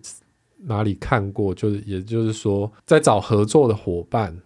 [0.66, 1.54] 哪里看过？
[1.54, 4.36] 就是，也就是说，在找合作的伙伴，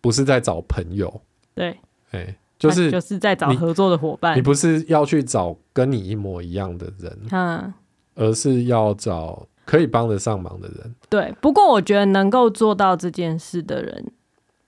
[0.00, 1.22] 不是在找朋友。
[1.54, 1.70] 对，
[2.10, 4.36] 哎、欸，就是就是在找合作的伙伴。
[4.36, 7.72] 你不是要去找跟你一模一样的人，嗯，
[8.14, 10.94] 而是要找可以帮得上忙的人。
[11.08, 14.12] 对，不过我觉得能够做到这件事的人，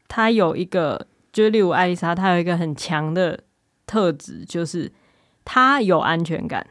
[0.06, 3.40] 他有一个，就例如艾丽莎，她有一个很强的
[3.86, 4.92] 特质，就是
[5.44, 6.66] 他有安全感，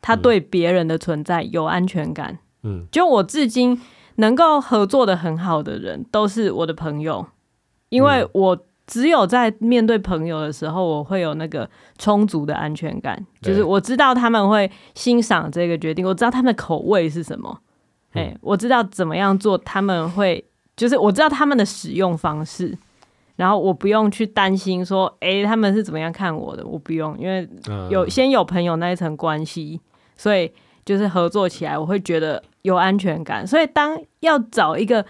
[0.00, 2.32] 他对别人的存在有安全感。
[2.32, 3.80] 嗯嗯，就我至今
[4.16, 7.26] 能够合作的很好的人，都是我的朋友，
[7.88, 17.60] 因为我只有在面对朋友的时候，我会有那个充足的安全感，就是我知道他们会欣赏这个决定，我知道他们的口味是什么，
[18.12, 20.44] 哎，我知道怎么样做，他们会
[20.76, 22.76] 就是我知道他们的使用方式，
[23.36, 27.48] 然后我不用去担心说，哎，他们是怎么样看我的，我不用，因为
[27.90, 29.80] 有先有朋友那一层关系，
[30.16, 30.50] 所以。
[30.88, 33.46] 就是合作起来，我会觉得有安全感。
[33.46, 35.04] 所以当要找一个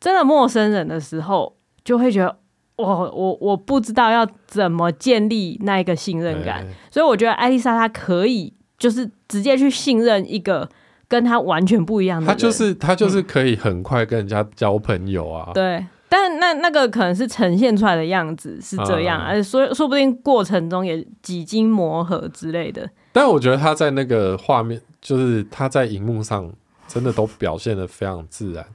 [0.00, 2.34] 真的陌生人的时候，就会觉得
[2.76, 6.66] 我我我不知道要怎么建立那一个信任感。
[6.90, 10.66] 所以我觉得艾丽莎她可以就是直接去信任一个
[11.06, 12.34] 跟她完全不一样的人。
[12.34, 15.50] 她就是她就是可以很快跟人家交朋友啊。
[15.50, 22.88] 嗯、对，但那那个可能是呈现出来的样子是这样，而且说说不定过程中也几经磨合之类的。
[23.12, 24.80] 但我觉得他在那个画面。
[25.00, 26.52] 就是他在荧幕上
[26.88, 28.66] 真的都表现的非常自然，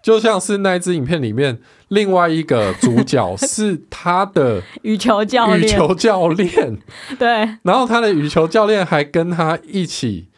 [0.00, 6.78] 就像是那一支影片里面另外一个主角是他的 羽球教练，羽球教练。
[7.18, 7.28] 对，
[7.64, 10.28] 然后他的羽球教练还跟他一起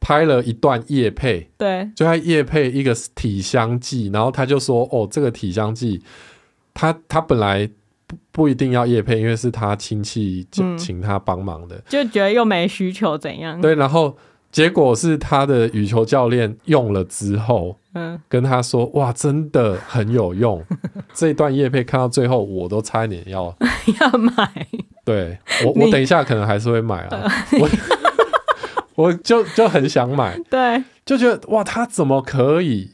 [0.00, 6.02] 拍了一段夜配，对，就他夜配一个体香剂，然后他就说：“哦，这个体香剂，
[6.74, 7.70] 他他本来
[8.10, 13.60] 不不一定要叶配，因为是他亲戚请请他帮忙的，就觉得又没需求怎样？
[13.60, 14.16] 对，然后。”
[14.52, 20.60] 结果是他的羽球教练用了之后，嗯，跟他说：“哇，真的很有用。
[21.14, 23.56] ”这一段叶配看到最后，我都差一点要
[24.00, 24.66] 要买。
[25.04, 27.32] 对我，我等一下可能还是会买啊。
[27.60, 27.70] 我
[28.96, 32.90] 我就就很想买，对，就觉得哇，他怎么可以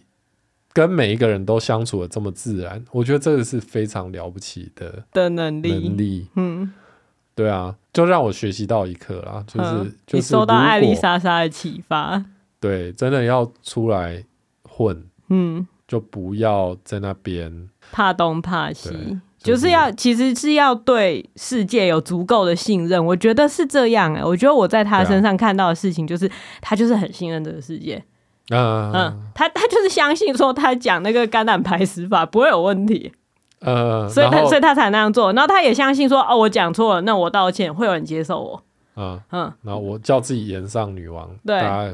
[0.76, 2.84] 跟每一个人都相处的这么自然？
[2.90, 6.70] 我觉得这个是非常了不起的的能力，能力，嗯。
[7.34, 12.24] 对啊，就让我学习到一课啦，就是、嗯、就是你受到艾丽莎莎的启发，
[12.58, 14.24] 对，真的要出来
[14.62, 18.88] 混，嗯，就不要在那边怕东怕西，
[19.38, 28.02] 就是、就是要其实是要对世界有足够的信任，我觉得是这样哎、欸，我觉得我在他身上看到的事情就是、啊、他就是很信任这个世界，
[28.50, 33.12] 嗯嗯，他他就是相信说他讲那个肝胆排石法不会有问题，
[33.60, 35.32] 呃，所以他所以他才那样做。
[35.32, 38.62] 然后他也相信说哦，我讲错了，那我道歉，会有人接受我。
[38.98, 41.92] 嗯嗯，然后我叫自己演上女王，对，大家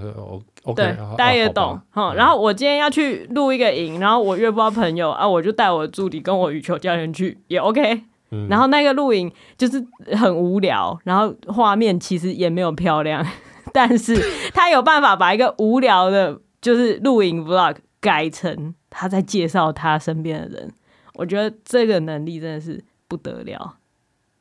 [0.63, 1.81] OK，对，大家也懂。
[1.97, 8.03] 嗯，然后我今天要去录一个营，然后我约不到朋友啊，我就带我的助理跟我羽球教练去，也 OK。
[8.31, 9.85] 嗯，然后那个录影就是
[10.17, 13.27] 很无聊，然后画面其实也没有漂亮，
[13.73, 14.17] 但是
[14.53, 20.73] 他有办法把一个无聊的，就是录影 vlog 改成他在介绍他身边的人，
[21.15, 23.77] 我觉得这个能力真的是不得了。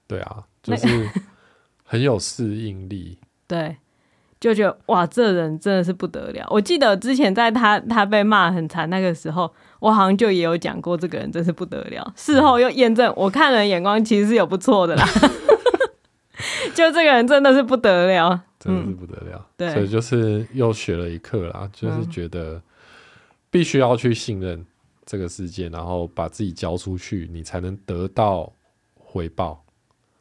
[0.08, 1.10] 对啊， 就是。
[1.84, 3.76] 很有适应力， 对，
[4.40, 6.48] 就觉得哇，这人真的是不得了。
[6.50, 12.14] 我记得之前在他他被骂很惨那个时候，我好像就也有讲过，这个人真是不得了。
[12.16, 15.06] 事后又验证，我看人眼光其实是有不错的啦。
[16.74, 19.38] 就这个人真的是不得了，真的是不得了。
[19.38, 22.62] 嗯、对，所以就是又学了一课啦，就是觉得
[23.50, 24.66] 必须要去信任
[25.06, 28.54] 这个世界，然后把自己交出去，你才能得到
[28.96, 29.66] 回报。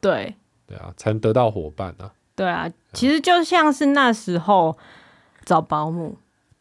[0.01, 0.35] 对。
[0.67, 2.13] 对啊，才能得到伙伴啊。
[2.33, 4.77] 对啊，其实就像是那时候
[5.43, 6.17] 找保姆，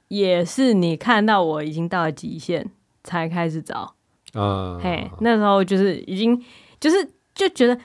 [0.09, 2.69] 也是你看到我已经到了极限
[3.05, 3.95] 才开始找。
[4.35, 6.45] 嗯，嘿，那时候就是已经
[6.81, 7.81] 就是就觉得，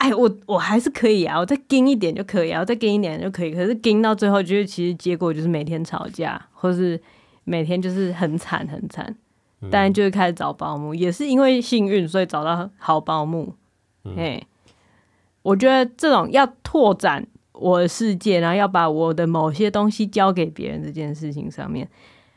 [0.00, 3.52] 哎，我我还是可以啊，我再跟一点就可以啊，我再跟一点就可以。
[3.52, 6.98] 可是跟到最后，就是其实结果就是每天吵架，或是
[7.44, 9.14] 每天就是很惨很惨。
[9.70, 13.54] 但就是开始找保姆，也是因为幸运，所以找到好保姆。
[14.04, 14.40] 嗯。
[15.42, 21.86] 我觉得这种要拓展我的世界，然后要把我的某些东西交给别人这件事情上面，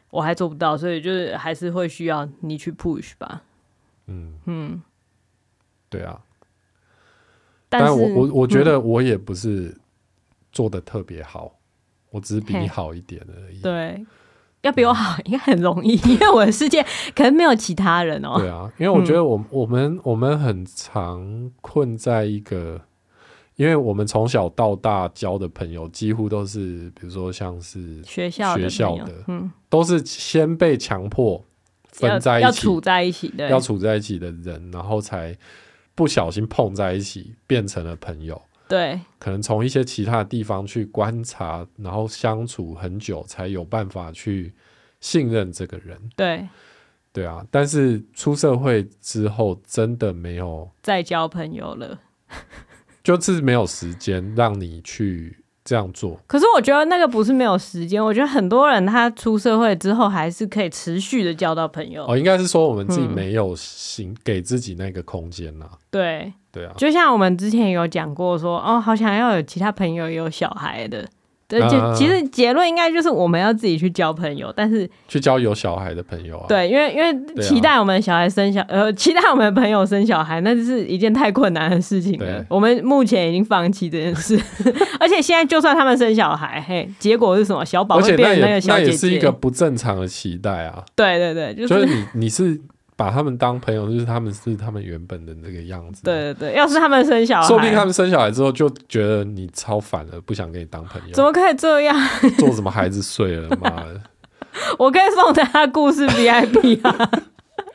[0.10, 3.42] 我还做不到，所以就是还是会需要你去 push 吧。
[4.08, 4.82] 嗯嗯，
[5.90, 6.20] 对啊。
[7.80, 9.76] 但是我我我觉得我也不是
[10.52, 11.58] 做的特别好，嗯，
[12.12, 13.60] 我只是比你好一点而已。
[13.62, 14.06] 对，
[14.62, 18.36] 要比我好应该很容易，因为我的世界可能没有其他人哦。
[18.38, 22.82] 对啊，因为我觉得我我们我们很常困在一个。
[23.56, 31.40] 因为我们从小到大交的朋友，几乎都是，比如说像是学校学校的，嗯，都是先被强迫
[31.90, 35.38] 分在一起，要处在一起的，要处在一起的人，然后才
[35.96, 38.42] 不小心碰在一起，变成了朋友。
[38.68, 44.54] 对，可能从一些其他的地方去观察，然后相处很久，才有办法去
[45.00, 46.00] 信任这个人。
[46.16, 46.48] 对，
[47.12, 52.00] 对啊，但是出社会之后，真的没有再交朋友了。
[53.04, 56.20] 就是没有时间让你去这样做。
[56.28, 62.06] 可是我觉得那个不是没有时间，我觉得很多人他出社会之后还是可以持续的交到朋友。
[62.08, 65.66] 哦，应该是说我们自己没有行给自己那个空间呐。
[65.90, 71.08] 对对啊，就像我们之前有讲过说，哦，好想要有其他朋友有小孩的。
[71.60, 76.46] 对，就其实结论应该就是我们要自己去交朋友，但是去交有小孩的朋友啊。
[76.48, 82.46] 对，因为因为期待我们小孩生小、啊、呃， 期待我们的朋友生小孩，那就是一件太困难的事情了。
[82.50, 84.40] 我们目前已经放弃这件事，
[85.00, 87.64] 而且现在就算他们生小孩，嘿，结果是什么？
[87.64, 90.84] 小宝会变成那个小姐姐，那也是一个不正常的期待啊。
[90.96, 92.60] 对对对，就是、就是、你你是。
[93.04, 96.04] 把他们当朋友，就是他们是他们原本的那个样子。
[96.04, 101.14] 对对对，要是他们生小孩，说不定他们生小孩之后就觉得你超烦了，不想跟你当朋友。
[101.14, 101.94] 怎么可以这样？
[102.40, 103.50] 做什么孩子睡了？
[103.60, 104.02] 妈的！
[104.80, 107.12] 我可以送他故事 VIP 啊。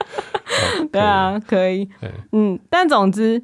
[0.91, 1.87] 对啊，可以。
[2.33, 3.43] 嗯，但总之，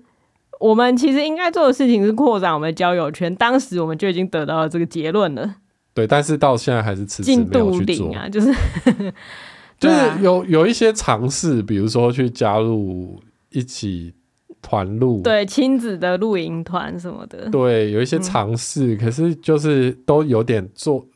[0.60, 3.34] 我们其实应该做的事情是扩展我们的交友圈。
[3.36, 5.56] 当时我们就已经得到了这个结论了。
[5.92, 8.50] 对，但是到现在还是迟迟没有去做啊，就是。
[9.84, 13.20] 就是有有一些尝试，比如说去加入
[13.50, 14.12] 一起
[14.62, 21.06] 团露，对亲子的露营团什么的，对，有一些尝试，嗯，可是就是都有点做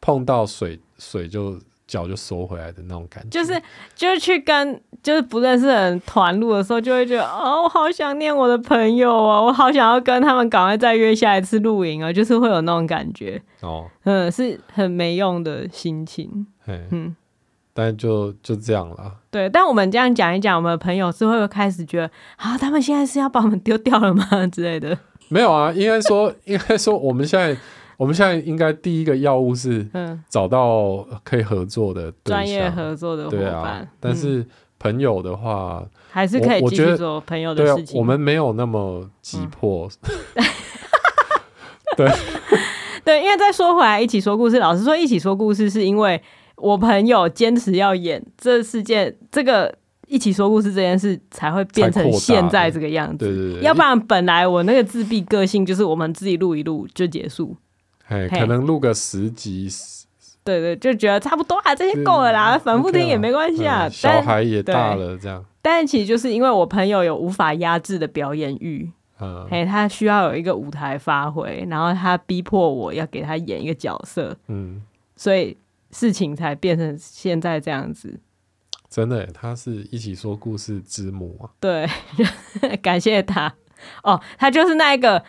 [0.00, 3.60] 碰到水水就脚就缩回来的那种感觉，就是
[3.94, 13.42] 就是去跟就是不认识的人团露的时候，就会觉得哦，我好想念我的朋友啊，我好想要跟他们赶快再约下一次露营啊，就是会有那种感觉。
[13.60, 17.14] 哦，嗯，是很没用的心情，嗯。
[17.72, 19.14] 但就就这样了。
[19.30, 24.98] 对，但我们这样讲一讲，我们的朋友是会不会开始觉得啊，他们现在是要把我们丢掉了吗 之类的？
[25.28, 27.56] 没有啊，应该说，应该说，我们现在，
[27.96, 33.80] 我们现在应该第一个要务是，嗯，找到可以合作的专业合作的伙伴。
[33.80, 34.44] 啊、但是
[34.80, 37.96] 朋友的话，还是可以继续做朋友的事情。
[37.96, 39.88] 我，我们没有那么急迫。
[40.34, 40.44] 嗯、
[41.96, 42.10] 对
[43.04, 46.20] 对，因为再说回来，一起说故事，老实说，一起说故事是因为。
[46.60, 49.74] 我朋友坚持要演这事件，这个
[50.06, 53.18] 一起说故事这件事才会变成现在这个样子。
[53.18, 57.56] 对对对，要不然本来我那个自闭个性就是我们自己录一录就结束。
[58.28, 59.68] 可能录个十集
[60.42, 63.86] 对对，就觉得差不多啊，这些够了啦，反复听也没关系啊。
[63.86, 65.44] 嗯、小孩也大了，这样。
[65.62, 68.90] 但其实就是因为我朋友有无法压制的表演欲，
[69.20, 74.82] 嗯，嘿，他需要有一个舞台发挥，然后他逼迫我要给他演一个角色，嗯，
[75.14, 75.56] 所以
[75.90, 78.20] 事情才变成现在这样子。
[78.88, 81.50] 真的，他是一起说故事之母啊。
[81.60, 81.86] 对，
[82.82, 83.54] 感谢他。
[84.02, 85.22] 哦，他就是那一个。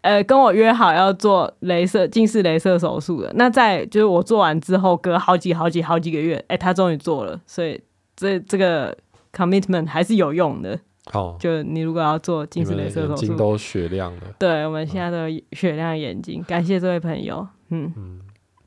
[0.00, 3.32] 呃，跟我约好要做镭射近视镭射手术的。
[3.34, 7.78] 那在就是我做完之后，隔好几好几好几个月，哎、欸，他终于做了，所以
[8.14, 8.96] 这这个
[9.32, 10.78] commitment 还是有用的。
[11.12, 14.22] 哦，就你如果要做近视镭射手术，眼睛都雪亮了。
[14.38, 17.46] 对，我们现在都雪亮眼睛，嗯、感谢这位朋友。
[17.70, 18.20] 嗯嗯，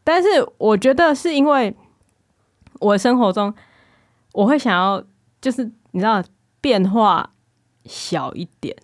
[0.03, 1.75] 但是我觉得是因为
[2.79, 3.53] 我生活中
[4.33, 5.03] 我会想要，
[5.39, 6.23] 就是你知道
[6.59, 7.31] 变化
[7.85, 8.75] 小一点。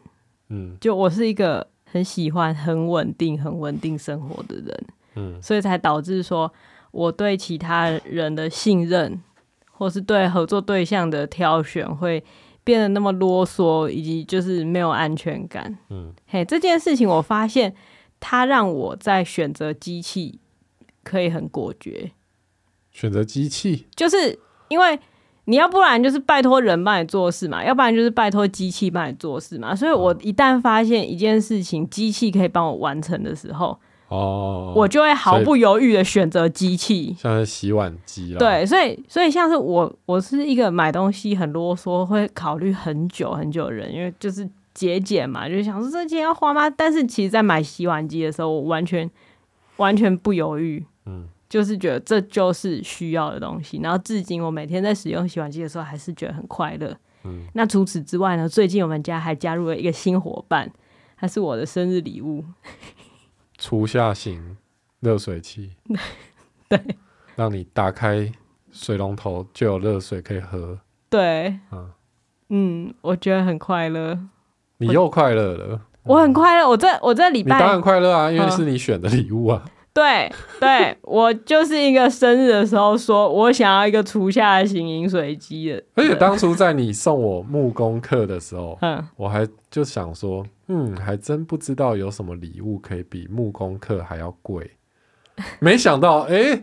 [0.49, 1.67] 嗯，就我是一个。
[1.89, 6.51] 很喜欢很稳定、很稳定生活的人，嗯，所以才导致说
[6.91, 9.23] 我对其他人的信任，
[9.71, 12.21] 或是对合作对象的挑选，会
[12.65, 15.77] 变得那么啰嗦，以及就是没有安全感。
[15.89, 17.73] 嗯，嘿，这件事情我发现，
[18.19, 20.41] 它让我在选择机器
[21.07, 22.11] 可以很果决。
[22.91, 24.37] 选择机器，就是
[24.67, 24.99] 因为。
[25.49, 29.73] 你要不然就是拜托人帮你做事嘛，要不然就是拜托机器帮你做事嘛。
[29.73, 33.79] 所以我一旦发现一件事情机器可以帮我完成的时候，
[34.09, 38.39] 哦，我就会毫不犹豫的选择机器，像是洗碗机啦。
[38.39, 46.69] 对，所以所以像是我，我是一个买东西很啰嗦，会考虑很久很久的人，因为就是节俭嘛，就想说这钱要花吗？
[46.69, 49.09] 但是其实，在买洗碗机的时候，我完全
[49.77, 51.27] 完全不犹豫，嗯。
[51.49, 56.93] 就是觉得这就是需要的东西，然后至今我每天在使用洗碗机的时候，还是觉得很快乐。
[57.23, 58.49] 嗯，那除此之外呢？
[58.49, 60.69] 最近我们家还加入了一个新伙伴，
[61.15, 62.43] 它是我的生日礼物——
[63.57, 64.57] 厨下型
[64.99, 65.71] 热水器。
[66.67, 66.77] 对，
[67.37, 68.29] 让你打开
[68.69, 70.77] 水龙头就有热水可以喝。
[71.09, 71.91] 对，嗯，
[72.49, 74.19] 嗯，我觉得很快乐。
[74.79, 76.67] 你又快乐了，我，我很快乐。
[76.67, 79.63] 我这我这礼拜你当然快乐啊，因为是你选的礼物啊。
[79.65, 85.83] 嗯对对，我就是一个生日的时候说，我想要一个厨下型饮水机的。
[85.95, 94.69] 而且当初在你送我木工课的时候，嗯，我还就想说，嗯，还真不知道有什么礼物可以比木工课还要贵。
[95.57, 96.61] 没想到，哎、欸，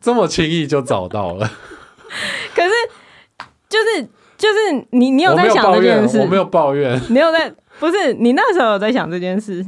[0.00, 1.50] 这么轻易就找到了。
[2.54, 2.70] 可是，
[3.68, 4.08] 就是
[4.38, 6.20] 就是你，你有在想这件事？
[6.20, 7.52] 我没有抱怨，你有在？
[7.80, 9.66] 不是你那时候有在想这件事？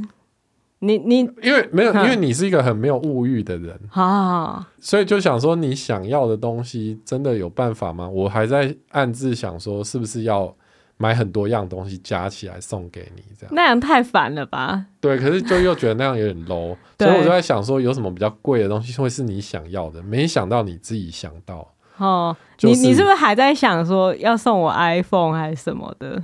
[0.80, 8.08] 你你因为没有，因为你是一个很没有物欲的人啊，所以就想说，你想要的东西真的有办法吗？
[8.08, 10.54] 我还在暗自想说，是不是要
[10.96, 13.54] 买很多样东西加起来送给你这样？
[13.54, 14.86] 那样太烦了吧？
[15.00, 20.00] 对，可是就又觉得那样有点 low， 所以我就在想说，有什么比较贵的东西会是你想要的？
[20.02, 26.22] 没想到你自己想到哦，就是、你你是不是还在想说要送我 iPhone 还是什么的？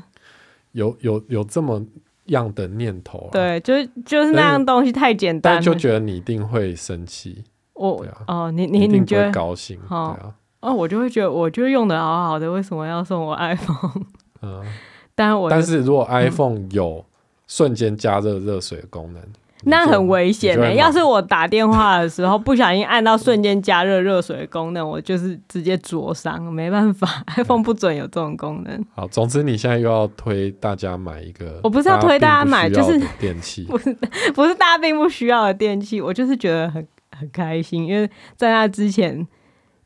[0.70, 1.84] 有有有这么？
[2.26, 7.44] 样的念头、啊，对，就是就是那样东西太简单，但就觉得你一定会生气。
[7.74, 9.78] 我、哦，你你你觉得高兴？
[9.88, 14.02] 哦、对啊，哦，我就会觉得，我就用的好好的，为什么要送我 iPhone？
[14.42, 14.62] 嗯，
[15.14, 17.04] 但我但是如果 iPhone 有
[17.46, 19.22] 瞬间加热热水的功能。
[19.64, 20.74] 嗯那很危险的、欸。
[20.76, 28.84] 要是我打电话的时候不小心按到瞬间加热热水的功能，我就是直接灼伤，没办法， iPhone 不准有这种功能。
[28.94, 33.96] 好，总之你现在又要推大家买一个，我不是要推大家买，就是电器， 不是
[34.34, 36.86] 不是大家并不需要的电器，我就是觉得很
[37.18, 39.26] 很开心，因为在那之前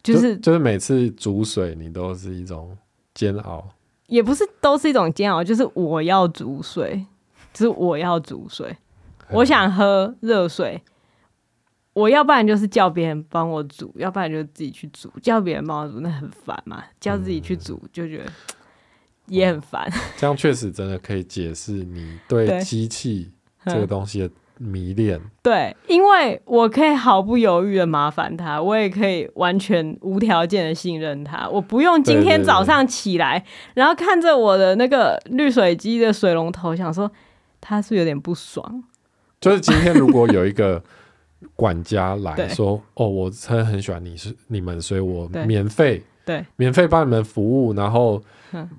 [0.02, 2.76] 就是就，就是每次煮水你都是一种
[3.14, 3.64] 煎熬，
[4.06, 7.06] 也不是都是一种煎熬，就是我要煮水，
[7.52, 8.76] 就是我要煮水。
[9.30, 10.82] 我想喝热水，
[11.92, 15.10] 我要不然就是叫别人帮我煮，要不然就自己去煮。
[15.22, 18.24] 叫别人帮我煮那很烦嘛，叫自己去煮就觉得
[19.26, 19.90] 也很烦。
[20.16, 23.30] 这样确实真的可以解释你对机器
[23.66, 25.20] 这个东西的迷恋。
[25.42, 31.48] 对，因为我可以毫不犹豫的麻烦他，我也可以完全无条件的信任他。
[31.48, 37.10] 我不用今天早上起来，然后看着我的那个滤水机的水龙头，想说
[37.60, 38.82] 他是有点不爽。
[39.40, 40.82] 就是今天，如果有一个
[41.54, 46.44] 管家来 说：“哦，我真的很喜欢你是你们，所以我免费对。
[46.56, 48.22] 免费帮你们服务，然后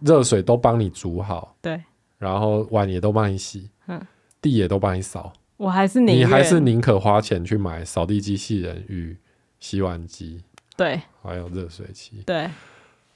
[0.02, 1.82] 热水都帮你煮好，对，
[2.18, 4.02] 然后碗也都帮你洗，嗯，
[4.42, 5.32] 地也都帮你扫。
[5.58, 9.18] 我还是你还是宁可花钱去买扫地机器人与
[9.60, 10.44] 洗碗机，
[10.76, 12.50] 对，还有热水器，对。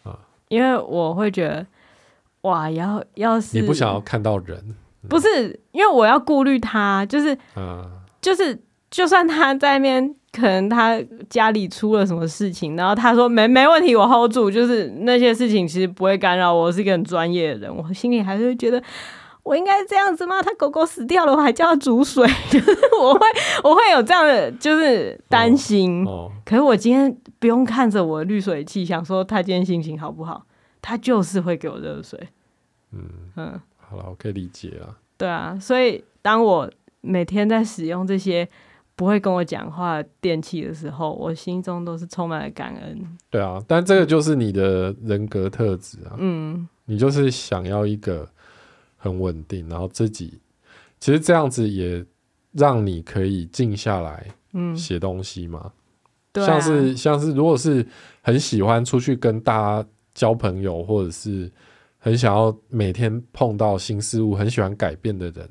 [0.03, 0.17] 啊，
[0.47, 1.65] 因为我会觉得
[2.41, 4.75] 哇，要要是你不想要看到人。”
[5.09, 7.83] 不是，因为我要顾虑他，就是，嗯，
[8.21, 8.57] 就是，
[8.89, 10.97] 就算他在那边可能他
[11.29, 18.81] 家里出了什么事情，然后他说没没问题，我 hold 住，就是那些事情其实不会干扰我，我是一个很专业的人，我心里还是会觉得
[19.43, 20.41] 我应该这样子吗？
[20.41, 23.27] 他狗狗死掉了，我还叫他煮水，就 是我会
[23.63, 26.05] 我会有这样的就是担心。
[26.05, 30.45] 哦哦、可是我今天不用看着我的滤水器，想说他今天心情好不好，
[30.81, 32.17] 他就是会给我热水。
[32.93, 33.01] 嗯。
[33.35, 33.59] 嗯，
[33.93, 34.97] 好了，我可以理解啊。
[35.17, 36.71] 对啊，所以当我
[37.01, 38.47] 每天在使用这些。
[38.95, 43.17] 不会跟我讲话电器的时候，我心中都是充满了感恩。
[43.31, 46.13] 对啊，但这个就是你的人格特质啊。
[46.19, 48.29] 嗯，你就是想要一个
[48.95, 50.39] 很稳定，然后自己
[50.99, 52.05] 其实这样子也
[52.51, 55.71] 让你可以静下来，嗯，写东西嘛。
[56.31, 57.83] 对啊，像是像是如果是
[58.21, 61.51] 很喜欢出去跟大家交朋友，或者是
[62.03, 65.49] 很想要每天碰到新事物，很喜欢改变的人。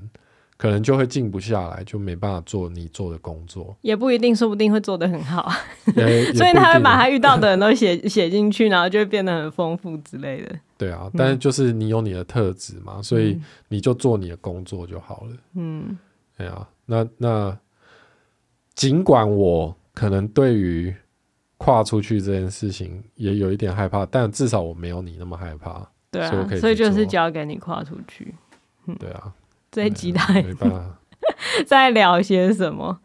[0.59, 3.74] 可能就会静不下来，就没办法做你做的工作。
[3.80, 5.50] 也不一定，说不定会做得很好。
[6.36, 10.55] 所以他会把他遇到的人都 写写进去，然后就会变得很丰富之类的。
[10.78, 15.36] 对啊，但是就是你有你的特质嘛，嗯、所以你就做你的工作就好了。
[15.55, 15.98] 嗯，
[16.36, 17.59] 对啊，那那
[18.76, 20.94] 尽管我可能对于
[21.57, 25.84] 跨出去这件事情也有一点害怕，但至少我没有你那么害怕。
[26.12, 28.32] 对啊，所以，就是交给你跨出去。
[28.86, 29.34] 嗯、对啊。
[29.70, 30.34] 这一集他
[31.66, 33.00] 在聊些什么？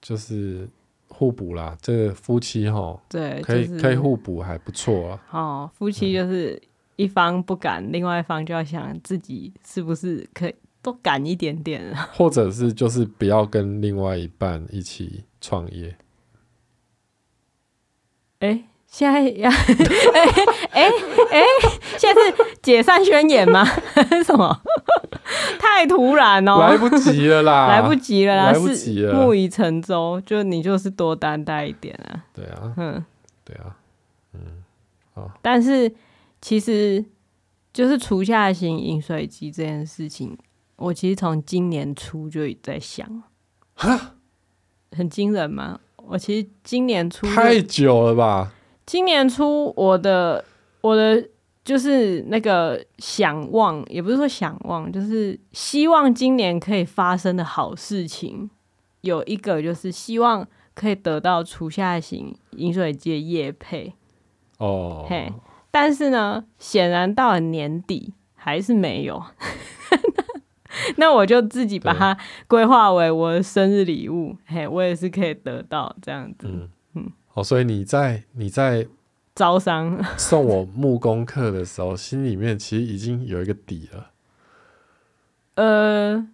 [0.00, 0.68] 就是
[1.08, 5.22] 互补啦，这个夫妻哈，对，可以可以互补，还不错啊。
[5.32, 6.62] 哦，夫妻就是
[6.94, 15.96] 一方不敢，另外一方就要想自己是不是可以多敢一点点，或者是就是不要跟另外一半一起创业。
[18.38, 18.62] 哎。
[18.92, 19.48] 现在要
[20.12, 20.20] 哎
[20.72, 20.82] 哎
[21.30, 21.42] 哎，
[21.96, 23.64] 现在是解散宣言吗？
[24.22, 24.60] 什么？
[25.58, 32.22] 太突然哦，来不及了啦， 来不及了啦，来不及了，木已成舟，就你就是多担待一点啊。
[32.34, 33.02] 对啊，嗯，
[33.44, 33.74] 对啊，
[34.34, 34.40] 嗯，
[35.14, 35.30] 好。
[35.40, 35.90] 但是
[36.42, 37.02] 其实
[37.72, 40.36] 就是除下型饮水机这件事情，
[40.76, 43.22] 我其实从今年初就在想，
[43.72, 44.16] 哈，
[44.94, 45.80] 很惊人吗？
[45.96, 48.52] 我其实今年初太久了吧。
[48.84, 50.44] 今年初，我的
[50.80, 51.28] 我的
[51.64, 58.50] 就是那个想望，也不是说想望，就是希望今年可以发生的好事情，
[59.02, 63.94] 有一个就是希望可以得到厨下型饮水机的业配。
[64.58, 65.32] 哦，嘿，
[65.70, 69.22] 但是呢，显然到了年底还是没有，
[70.96, 72.16] 那我就自己把它
[72.48, 76.48] 规划为我的生日礼物，嘿，我也是可以得到这样子。
[76.48, 76.68] 嗯
[77.34, 78.86] 哦，所以你在你在
[79.34, 84.10] 招商 送我木工课的时候，心里面其实已经有一个底了。
[85.54, 86.26] 呃，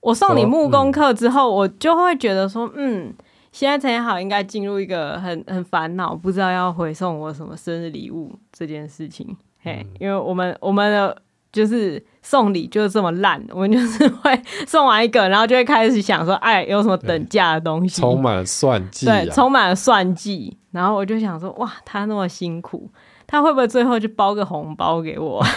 [0.00, 3.12] 我送你木工课之后，嗯、我就会觉得说，嗯，
[3.52, 9.36] 现在陈好应该进入一个很很烦恼，不知道要回送我什么生日礼物这件事情。
[9.60, 11.22] 嘿，嗯、因为我们我们的。
[11.54, 18.00] 就是送礼就是这么烂，我们就是会送完一个，然后就会开始想说，哎，有什么等价的东西？
[18.00, 20.58] 充满了算计，啊，对，充满了算计。
[20.72, 22.90] 然后我就想说，哇，他那么辛苦，
[23.28, 25.40] 他会不会最后就包个红包给我？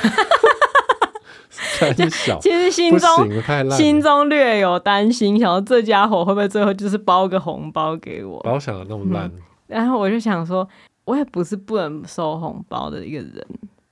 [2.39, 8.39] 其实心中心中略有担心，想说这家伙会不会最后就是包个红包给我？
[8.41, 9.41] 不要想的那么烂，嗯。
[9.65, 10.67] 然后我就想说，
[11.05, 13.43] 我也不是不能收红包的一个人。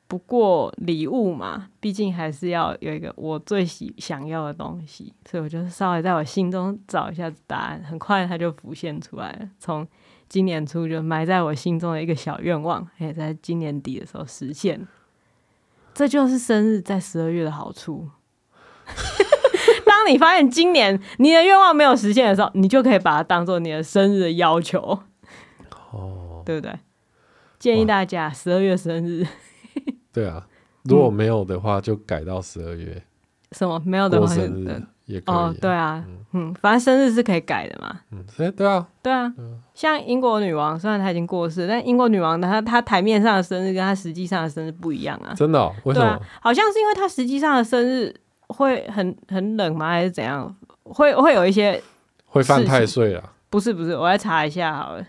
[0.07, 9.49] 不过礼物嘛，毕竟还是要有一个我最喜想要的东西，所以我就稍微在我心中找一下答案，很快它就浮现出来了。
[9.57, 9.85] 从
[10.29, 14.87] 今年初就埋在我心中的一个小愿望，也在今年底的时候实现。
[15.93, 18.09] 这就是生日在十二月的好处。
[19.85, 24.99] 当你发现今年你的愿望没有实现的时候，你就可以把它当做你的生日的要求，
[25.91, 26.77] 哦，对不对？
[27.57, 29.25] 建议大家十二月生日。
[30.15, 30.47] 对啊，
[30.83, 33.03] 如果没有的话，就改到十二月。
[33.51, 35.35] 什么没有的话，生日也可以。
[35.35, 37.99] 哦，对啊，嗯，反正生日是可以改的嘛。
[38.11, 39.31] 嗯，对啊，对啊。
[39.73, 45.33] 像英国女王，虽然她已经过世，但英国女王她她台面上的生日跟她实际上的生日不一样啊。
[45.35, 45.59] 真的？
[45.59, 45.73] 哦？
[45.83, 46.19] 为什么？
[46.41, 48.13] 好像是因为她实际上的生日
[48.47, 49.89] 会很很冷吗？
[49.89, 50.55] 还是怎样？
[50.83, 51.81] 会会有一些
[52.25, 53.33] 会犯太岁啊？
[53.49, 55.05] 不是不是，我来查一下好了。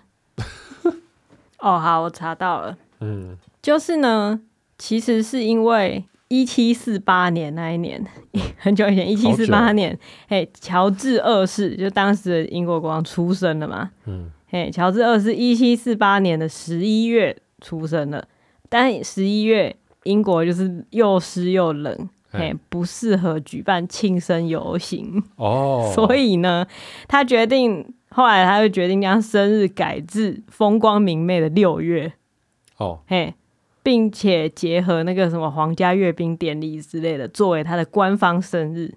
[1.61, 2.77] 哦，好，我查到了。
[3.01, 4.41] 嗯，就是呢。
[4.79, 8.05] 其实是因为一七四八年那一年，
[8.59, 9.99] 很久以前，一七四八年，
[10.29, 13.91] 嘿，乔治二世就当时的英国国王出生了嘛。
[14.07, 18.27] 嗯，嘿，乔治二世一七四八年的十一月出生了，
[18.69, 25.23] 但十一月英国就是又湿又冷，嘿，不适合举办庆生游行。
[25.37, 26.67] 哦， 所以呢，
[27.07, 32.13] 他决定后来他就决定将生日改至风光明媚的六月。
[32.79, 33.35] 哦，嘿，
[33.87, 38.93] 并且结合那个什么皇家阅兵典礼之类的，作为他的官方生日。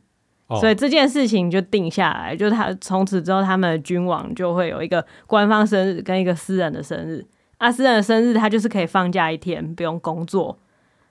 [0.47, 7.23] 哦、所以这件事情就定下来，就他从此之后，他们的君王就会有一个官方生日跟一个私人的生日。
[7.59, 10.57] 啊，私人的生日他就是可以放假一天，不用工作。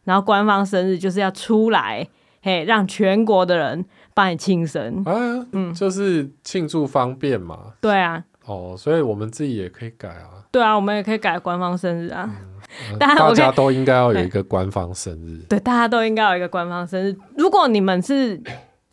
[0.02, 2.04] 然后官方生日就是要出来，
[2.42, 5.04] 嘿，让全国的人帮你庆生。
[5.04, 5.14] 啊，
[5.52, 7.74] 嗯，就是庆祝方便嘛。
[7.80, 8.24] 对啊。
[8.44, 10.42] 哦，所以我们自己也可以改啊。
[10.50, 12.28] 对啊，我们也可以改官方生日啊。
[12.28, 12.57] 嗯、
[12.98, 15.44] 大家都应该要有一个官方生日。
[15.48, 17.16] 对，大家都应该有一个官方生日。
[17.36, 18.40] 如果你们是。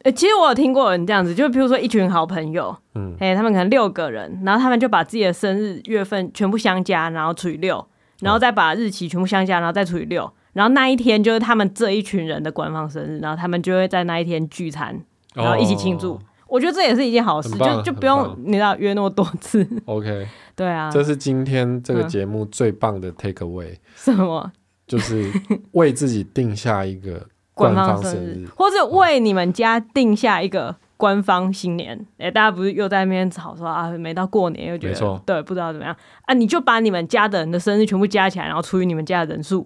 [0.05, 7.83] 欸、其实我有听过人这样子，就比如说一群好朋友，嗯，哎、欸，他们可能六个人，然后他们就把自己的生日月份全部相加，然后除以六，
[8.19, 14.95] 然后再把日期全部相加，然后再除以六，然后那一天就是他们这一群人的官方生日，然后他们就会在那一天聚餐，
[15.33, 16.13] 然后一起庆祝。
[16.13, 19.67] 哦、我觉得这也是一件好事，就就不用你知道约那么多次。
[19.85, 23.75] OK， 对啊，这是今天这个节目最棒的 take away。
[23.95, 24.51] 什么？
[24.85, 25.31] 就是
[25.71, 27.27] 为自己定下一个。
[27.57, 31.97] 官方生日， 或者为你们家定下一个官方新年。
[32.17, 36.33] 哎、欸，大家不是又在那边吵说啊，没到过年又觉得对，不知道怎么样啊？
[36.33, 39.65] 你就把你们家的人的生日全部加起来，然后除以你们家的人数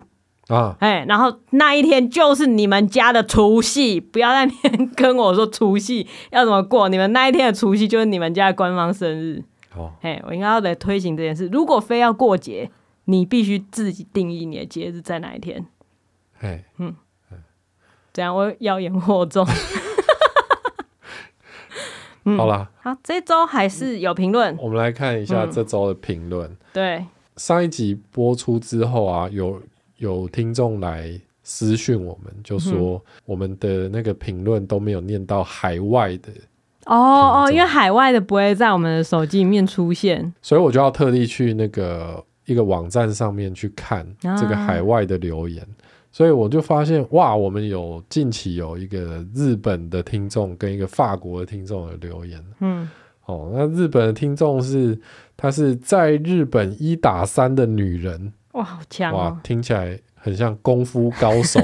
[0.49, 9.43] 啊，哎、欸，然后那一天就是你们家的除夕，不要在那边跟我说除夕要怎么过，你们那一天的除夕就是你们家的官方生日。
[9.75, 11.47] 哦，哎，我应该要来推行这件事。
[11.47, 12.69] 如果非要过节，
[13.05, 15.65] 你必须自己定义你的节日在哪一天。
[16.39, 16.95] 哎，嗯。
[18.11, 19.45] 这样我妖言惑众。
[22.37, 24.57] 好啦，好，这周还是有评论。
[24.59, 26.57] 我们来看一下这周的评论。
[26.73, 27.05] 对，
[27.37, 29.61] 上一集播出之后啊，有
[29.99, 31.09] 有听众来
[31.43, 36.31] 私讯我们，就说我们的那个评论都没有念到海外的。
[36.85, 45.65] 哦哦，因为海外的不会在我们的手机里面出现，所以我就要特地去那个一个网站上面去看这个海外的留言。
[46.11, 52.43] 所以我就发现，哇，我们有近期有一个日本的听众跟一个法国的听众的留言。
[52.61, 52.89] 嗯，
[53.25, 54.99] 哦，那日本的听众是，
[55.37, 58.33] 她是在日本一打三的女人。
[58.59, 59.15] 哇，好强哦！
[59.15, 61.61] 哇，听起来很像功夫高手。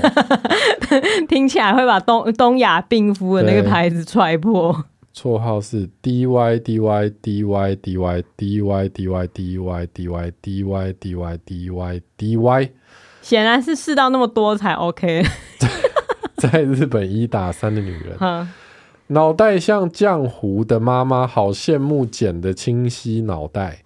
[1.27, 4.85] 听起来会把东东亚病夫的那个牌子踹破。
[5.13, 10.07] 绰号是 D Y D Y D Y D Y D Y D Y D Y D
[10.07, 12.69] Y D Y D Y D Y D Y。
[13.21, 15.25] 显然是试到那么多才 OK。
[16.37, 18.47] 在日本一打三的女人，
[19.07, 23.79] 脑袋像浆糊的妈妈，好羡慕剪的清晰脑袋。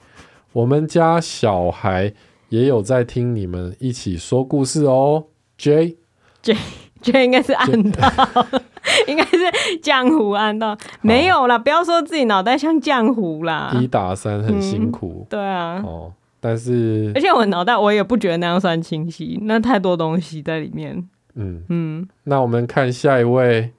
[0.51, 2.13] 我们家小孩
[2.49, 5.25] 也有在听你们一起说故事哦。
[5.57, 5.97] J
[6.41, 6.55] J
[7.01, 8.09] J 应该是按到，
[9.07, 9.37] 应该是
[9.81, 13.71] 浆糊按到，没有啦，不要说自己脑袋像浆糊啦。
[13.79, 16.13] 一打三很辛苦，嗯、对啊，哦。
[16.41, 21.05] 但是，而且我脑袋我也不觉得那样算清晰，那太多东西在里面。
[21.35, 21.63] 嗯。
[21.67, 23.73] 嗯，那我们看下一位，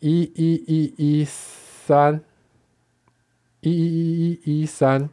[0.00, 2.20] 一一一一三，
[3.60, 5.08] 一一一一一三，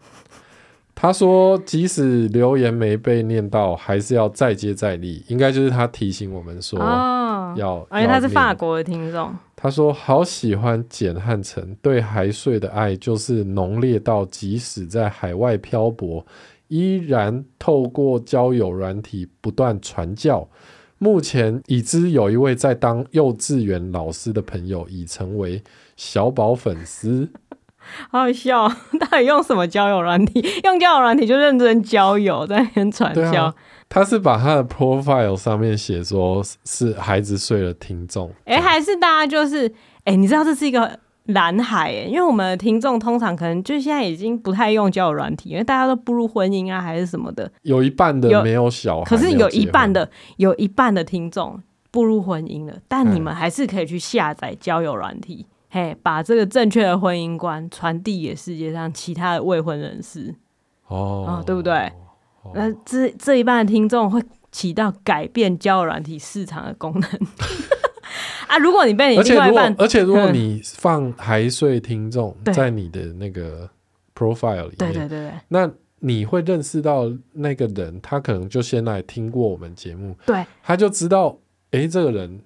[1.00, 6.80] 他说即使留言没被念到，还是要再接再厉，应该就是他提醒我们说
[7.56, 9.32] 要，而且他是法国的听众。
[9.56, 16.26] 他说好喜欢简汉城，对还税的爱就是浓烈到即使在海外漂泊，
[16.68, 20.50] 依然透过交友软体不断传教。
[20.98, 25.62] 目前已知有一位在当幼稚园老师的朋友已成为
[25.96, 27.30] 小宝粉丝，
[28.10, 28.68] 好好笑。
[29.00, 30.44] 到底用什么交友软体？
[30.64, 33.54] 用交友软体就认真交友，在那边传销。
[33.90, 39.66] 他是把他的 profile 上面写说是孩子睡了听众，哎、欸，还是大家就是
[40.00, 51.58] 哎、欸，你知道这是一个蓝海哎，因为我们的听众通常可能就现在已经不太用交友软体，因为大家都步入婚姻啊还是什么的，有一半的没有小孩，可是有一半的有一半的听众
[51.90, 60.34] 步入婚姻了，但你们还是可以去下载交友软体，嘿，把这个正确的婚姻观传递给世界上其他的未婚人士
[60.88, 61.92] 哦、嗯，对不对？
[62.54, 67.10] 那这这一半的听众会起到改变交友软体市场的功能。
[68.48, 68.58] 啊！
[68.58, 73.70] 如果你被你另外一半，而且如果你放还税听众在你的那个
[74.16, 75.20] profile 里面，对对对。
[75.20, 81.38] 对，那你会认识到那个人，他可能就先来听过我们节目，对，他就知道，
[81.72, 82.42] 哎、欸，这个人，嗯，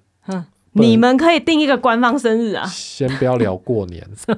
[0.72, 4.06] 你们可以定一个官方生日啊，先不要聊过年。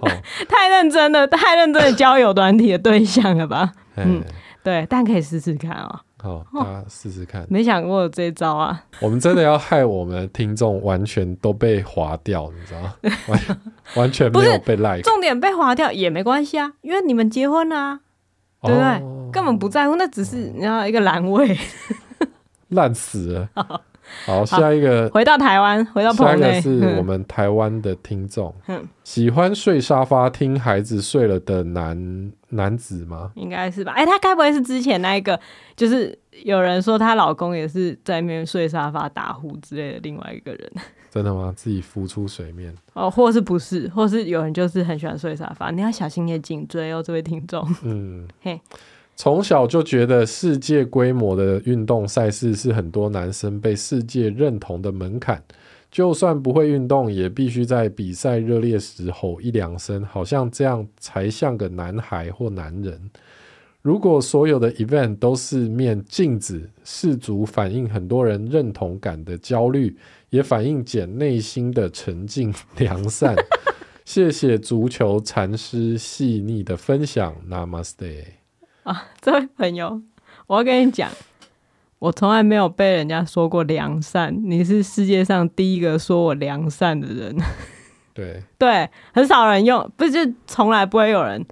[0.00, 0.08] 哦、
[0.48, 3.72] 太认真了，太认真的交友短体的对象了吧？
[3.96, 4.22] 嗯，
[4.62, 6.44] 对，但可以试试看啊、哦。
[6.52, 7.46] 好，大家试试看。
[7.48, 8.84] 没想过有这招啊！
[9.00, 12.94] 我们真的要害我们的听众完全都被划掉，你知道吗？
[13.28, 13.40] 完
[13.96, 15.02] 完全没有被 like。
[15.02, 18.00] 重点被划掉也没关系啊，因为你们结婚了啊，
[18.60, 19.32] 哦、对不对？
[19.32, 21.56] 根本不在乎，那只是你要一个栏位。
[22.68, 23.48] 烂死了。
[24.26, 33.32] 好，下一个回到台湾，回到下一个是我们台湾的听众， 嗯，喜欢睡沙发听孩子睡了的男男子吗？
[33.34, 33.92] 应该是吧。
[33.92, 35.38] 哎、欸，他该不会是之前那一个，
[35.74, 40.72] 就是有人说她老公也是在那边睡沙发打呼之类的另外一个人？
[41.10, 41.52] 真的吗？
[41.54, 42.74] 自己浮出水面？
[42.94, 43.86] 哦，或是不是？
[43.88, 45.70] 或是有人就是很喜欢睡沙发？
[45.70, 47.66] 你要小心你的颈椎哦，这位听众。
[47.84, 48.60] 嗯，嘿。
[49.22, 55.40] 从小就觉得世界规模的运动赛事是很多男生被世界认同的门槛，
[55.92, 63.00] 就算不会运动，也必须在比赛热烈时吼一两声，好像这样才像个男孩或男人。
[63.80, 69.96] 如果所有的 event 都是面镜子，试足反映很多人认同感的焦虑，
[70.30, 73.36] 也反映简内心的沉静良善。
[74.04, 78.41] 谢谢足球禅师细腻的分享，Namaste。
[78.84, 80.02] 啊，这位朋友，
[80.48, 81.08] 我要跟你讲，
[82.00, 87.36] 我从来没有被人家说过良善，你是世界上第一个说我良善的人。
[88.12, 91.46] 对对，很少人用，不是从来不会有人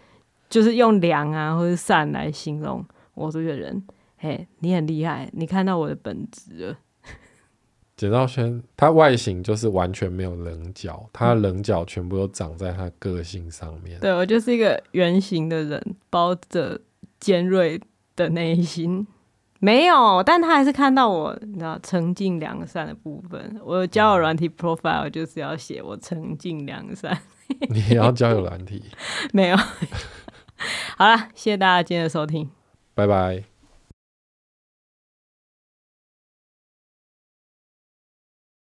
[0.49, 3.81] 就是用良啊或者善来形容我这个人。
[4.19, 6.77] 嘿，你很厉害，你看到我的本质了。
[7.97, 14.01] 简兆轩，他外形就是完全没有棱角，他的棱角全部都长在他个性上面。
[14.01, 16.81] 对，我就是一个圆形的人，包着。
[17.21, 17.81] 尖锐
[18.17, 19.07] 的内心
[19.61, 23.61] 没有，但他还是看到我，你知道，沉静良善的部分。
[23.63, 27.17] 我交友软体 profile 就是要写我沉静良善。
[27.69, 28.83] 你也要交友软体？
[29.33, 29.57] 没有。
[30.97, 32.49] 好了，谢谢大家今天的收听，
[32.95, 33.45] 拜拜。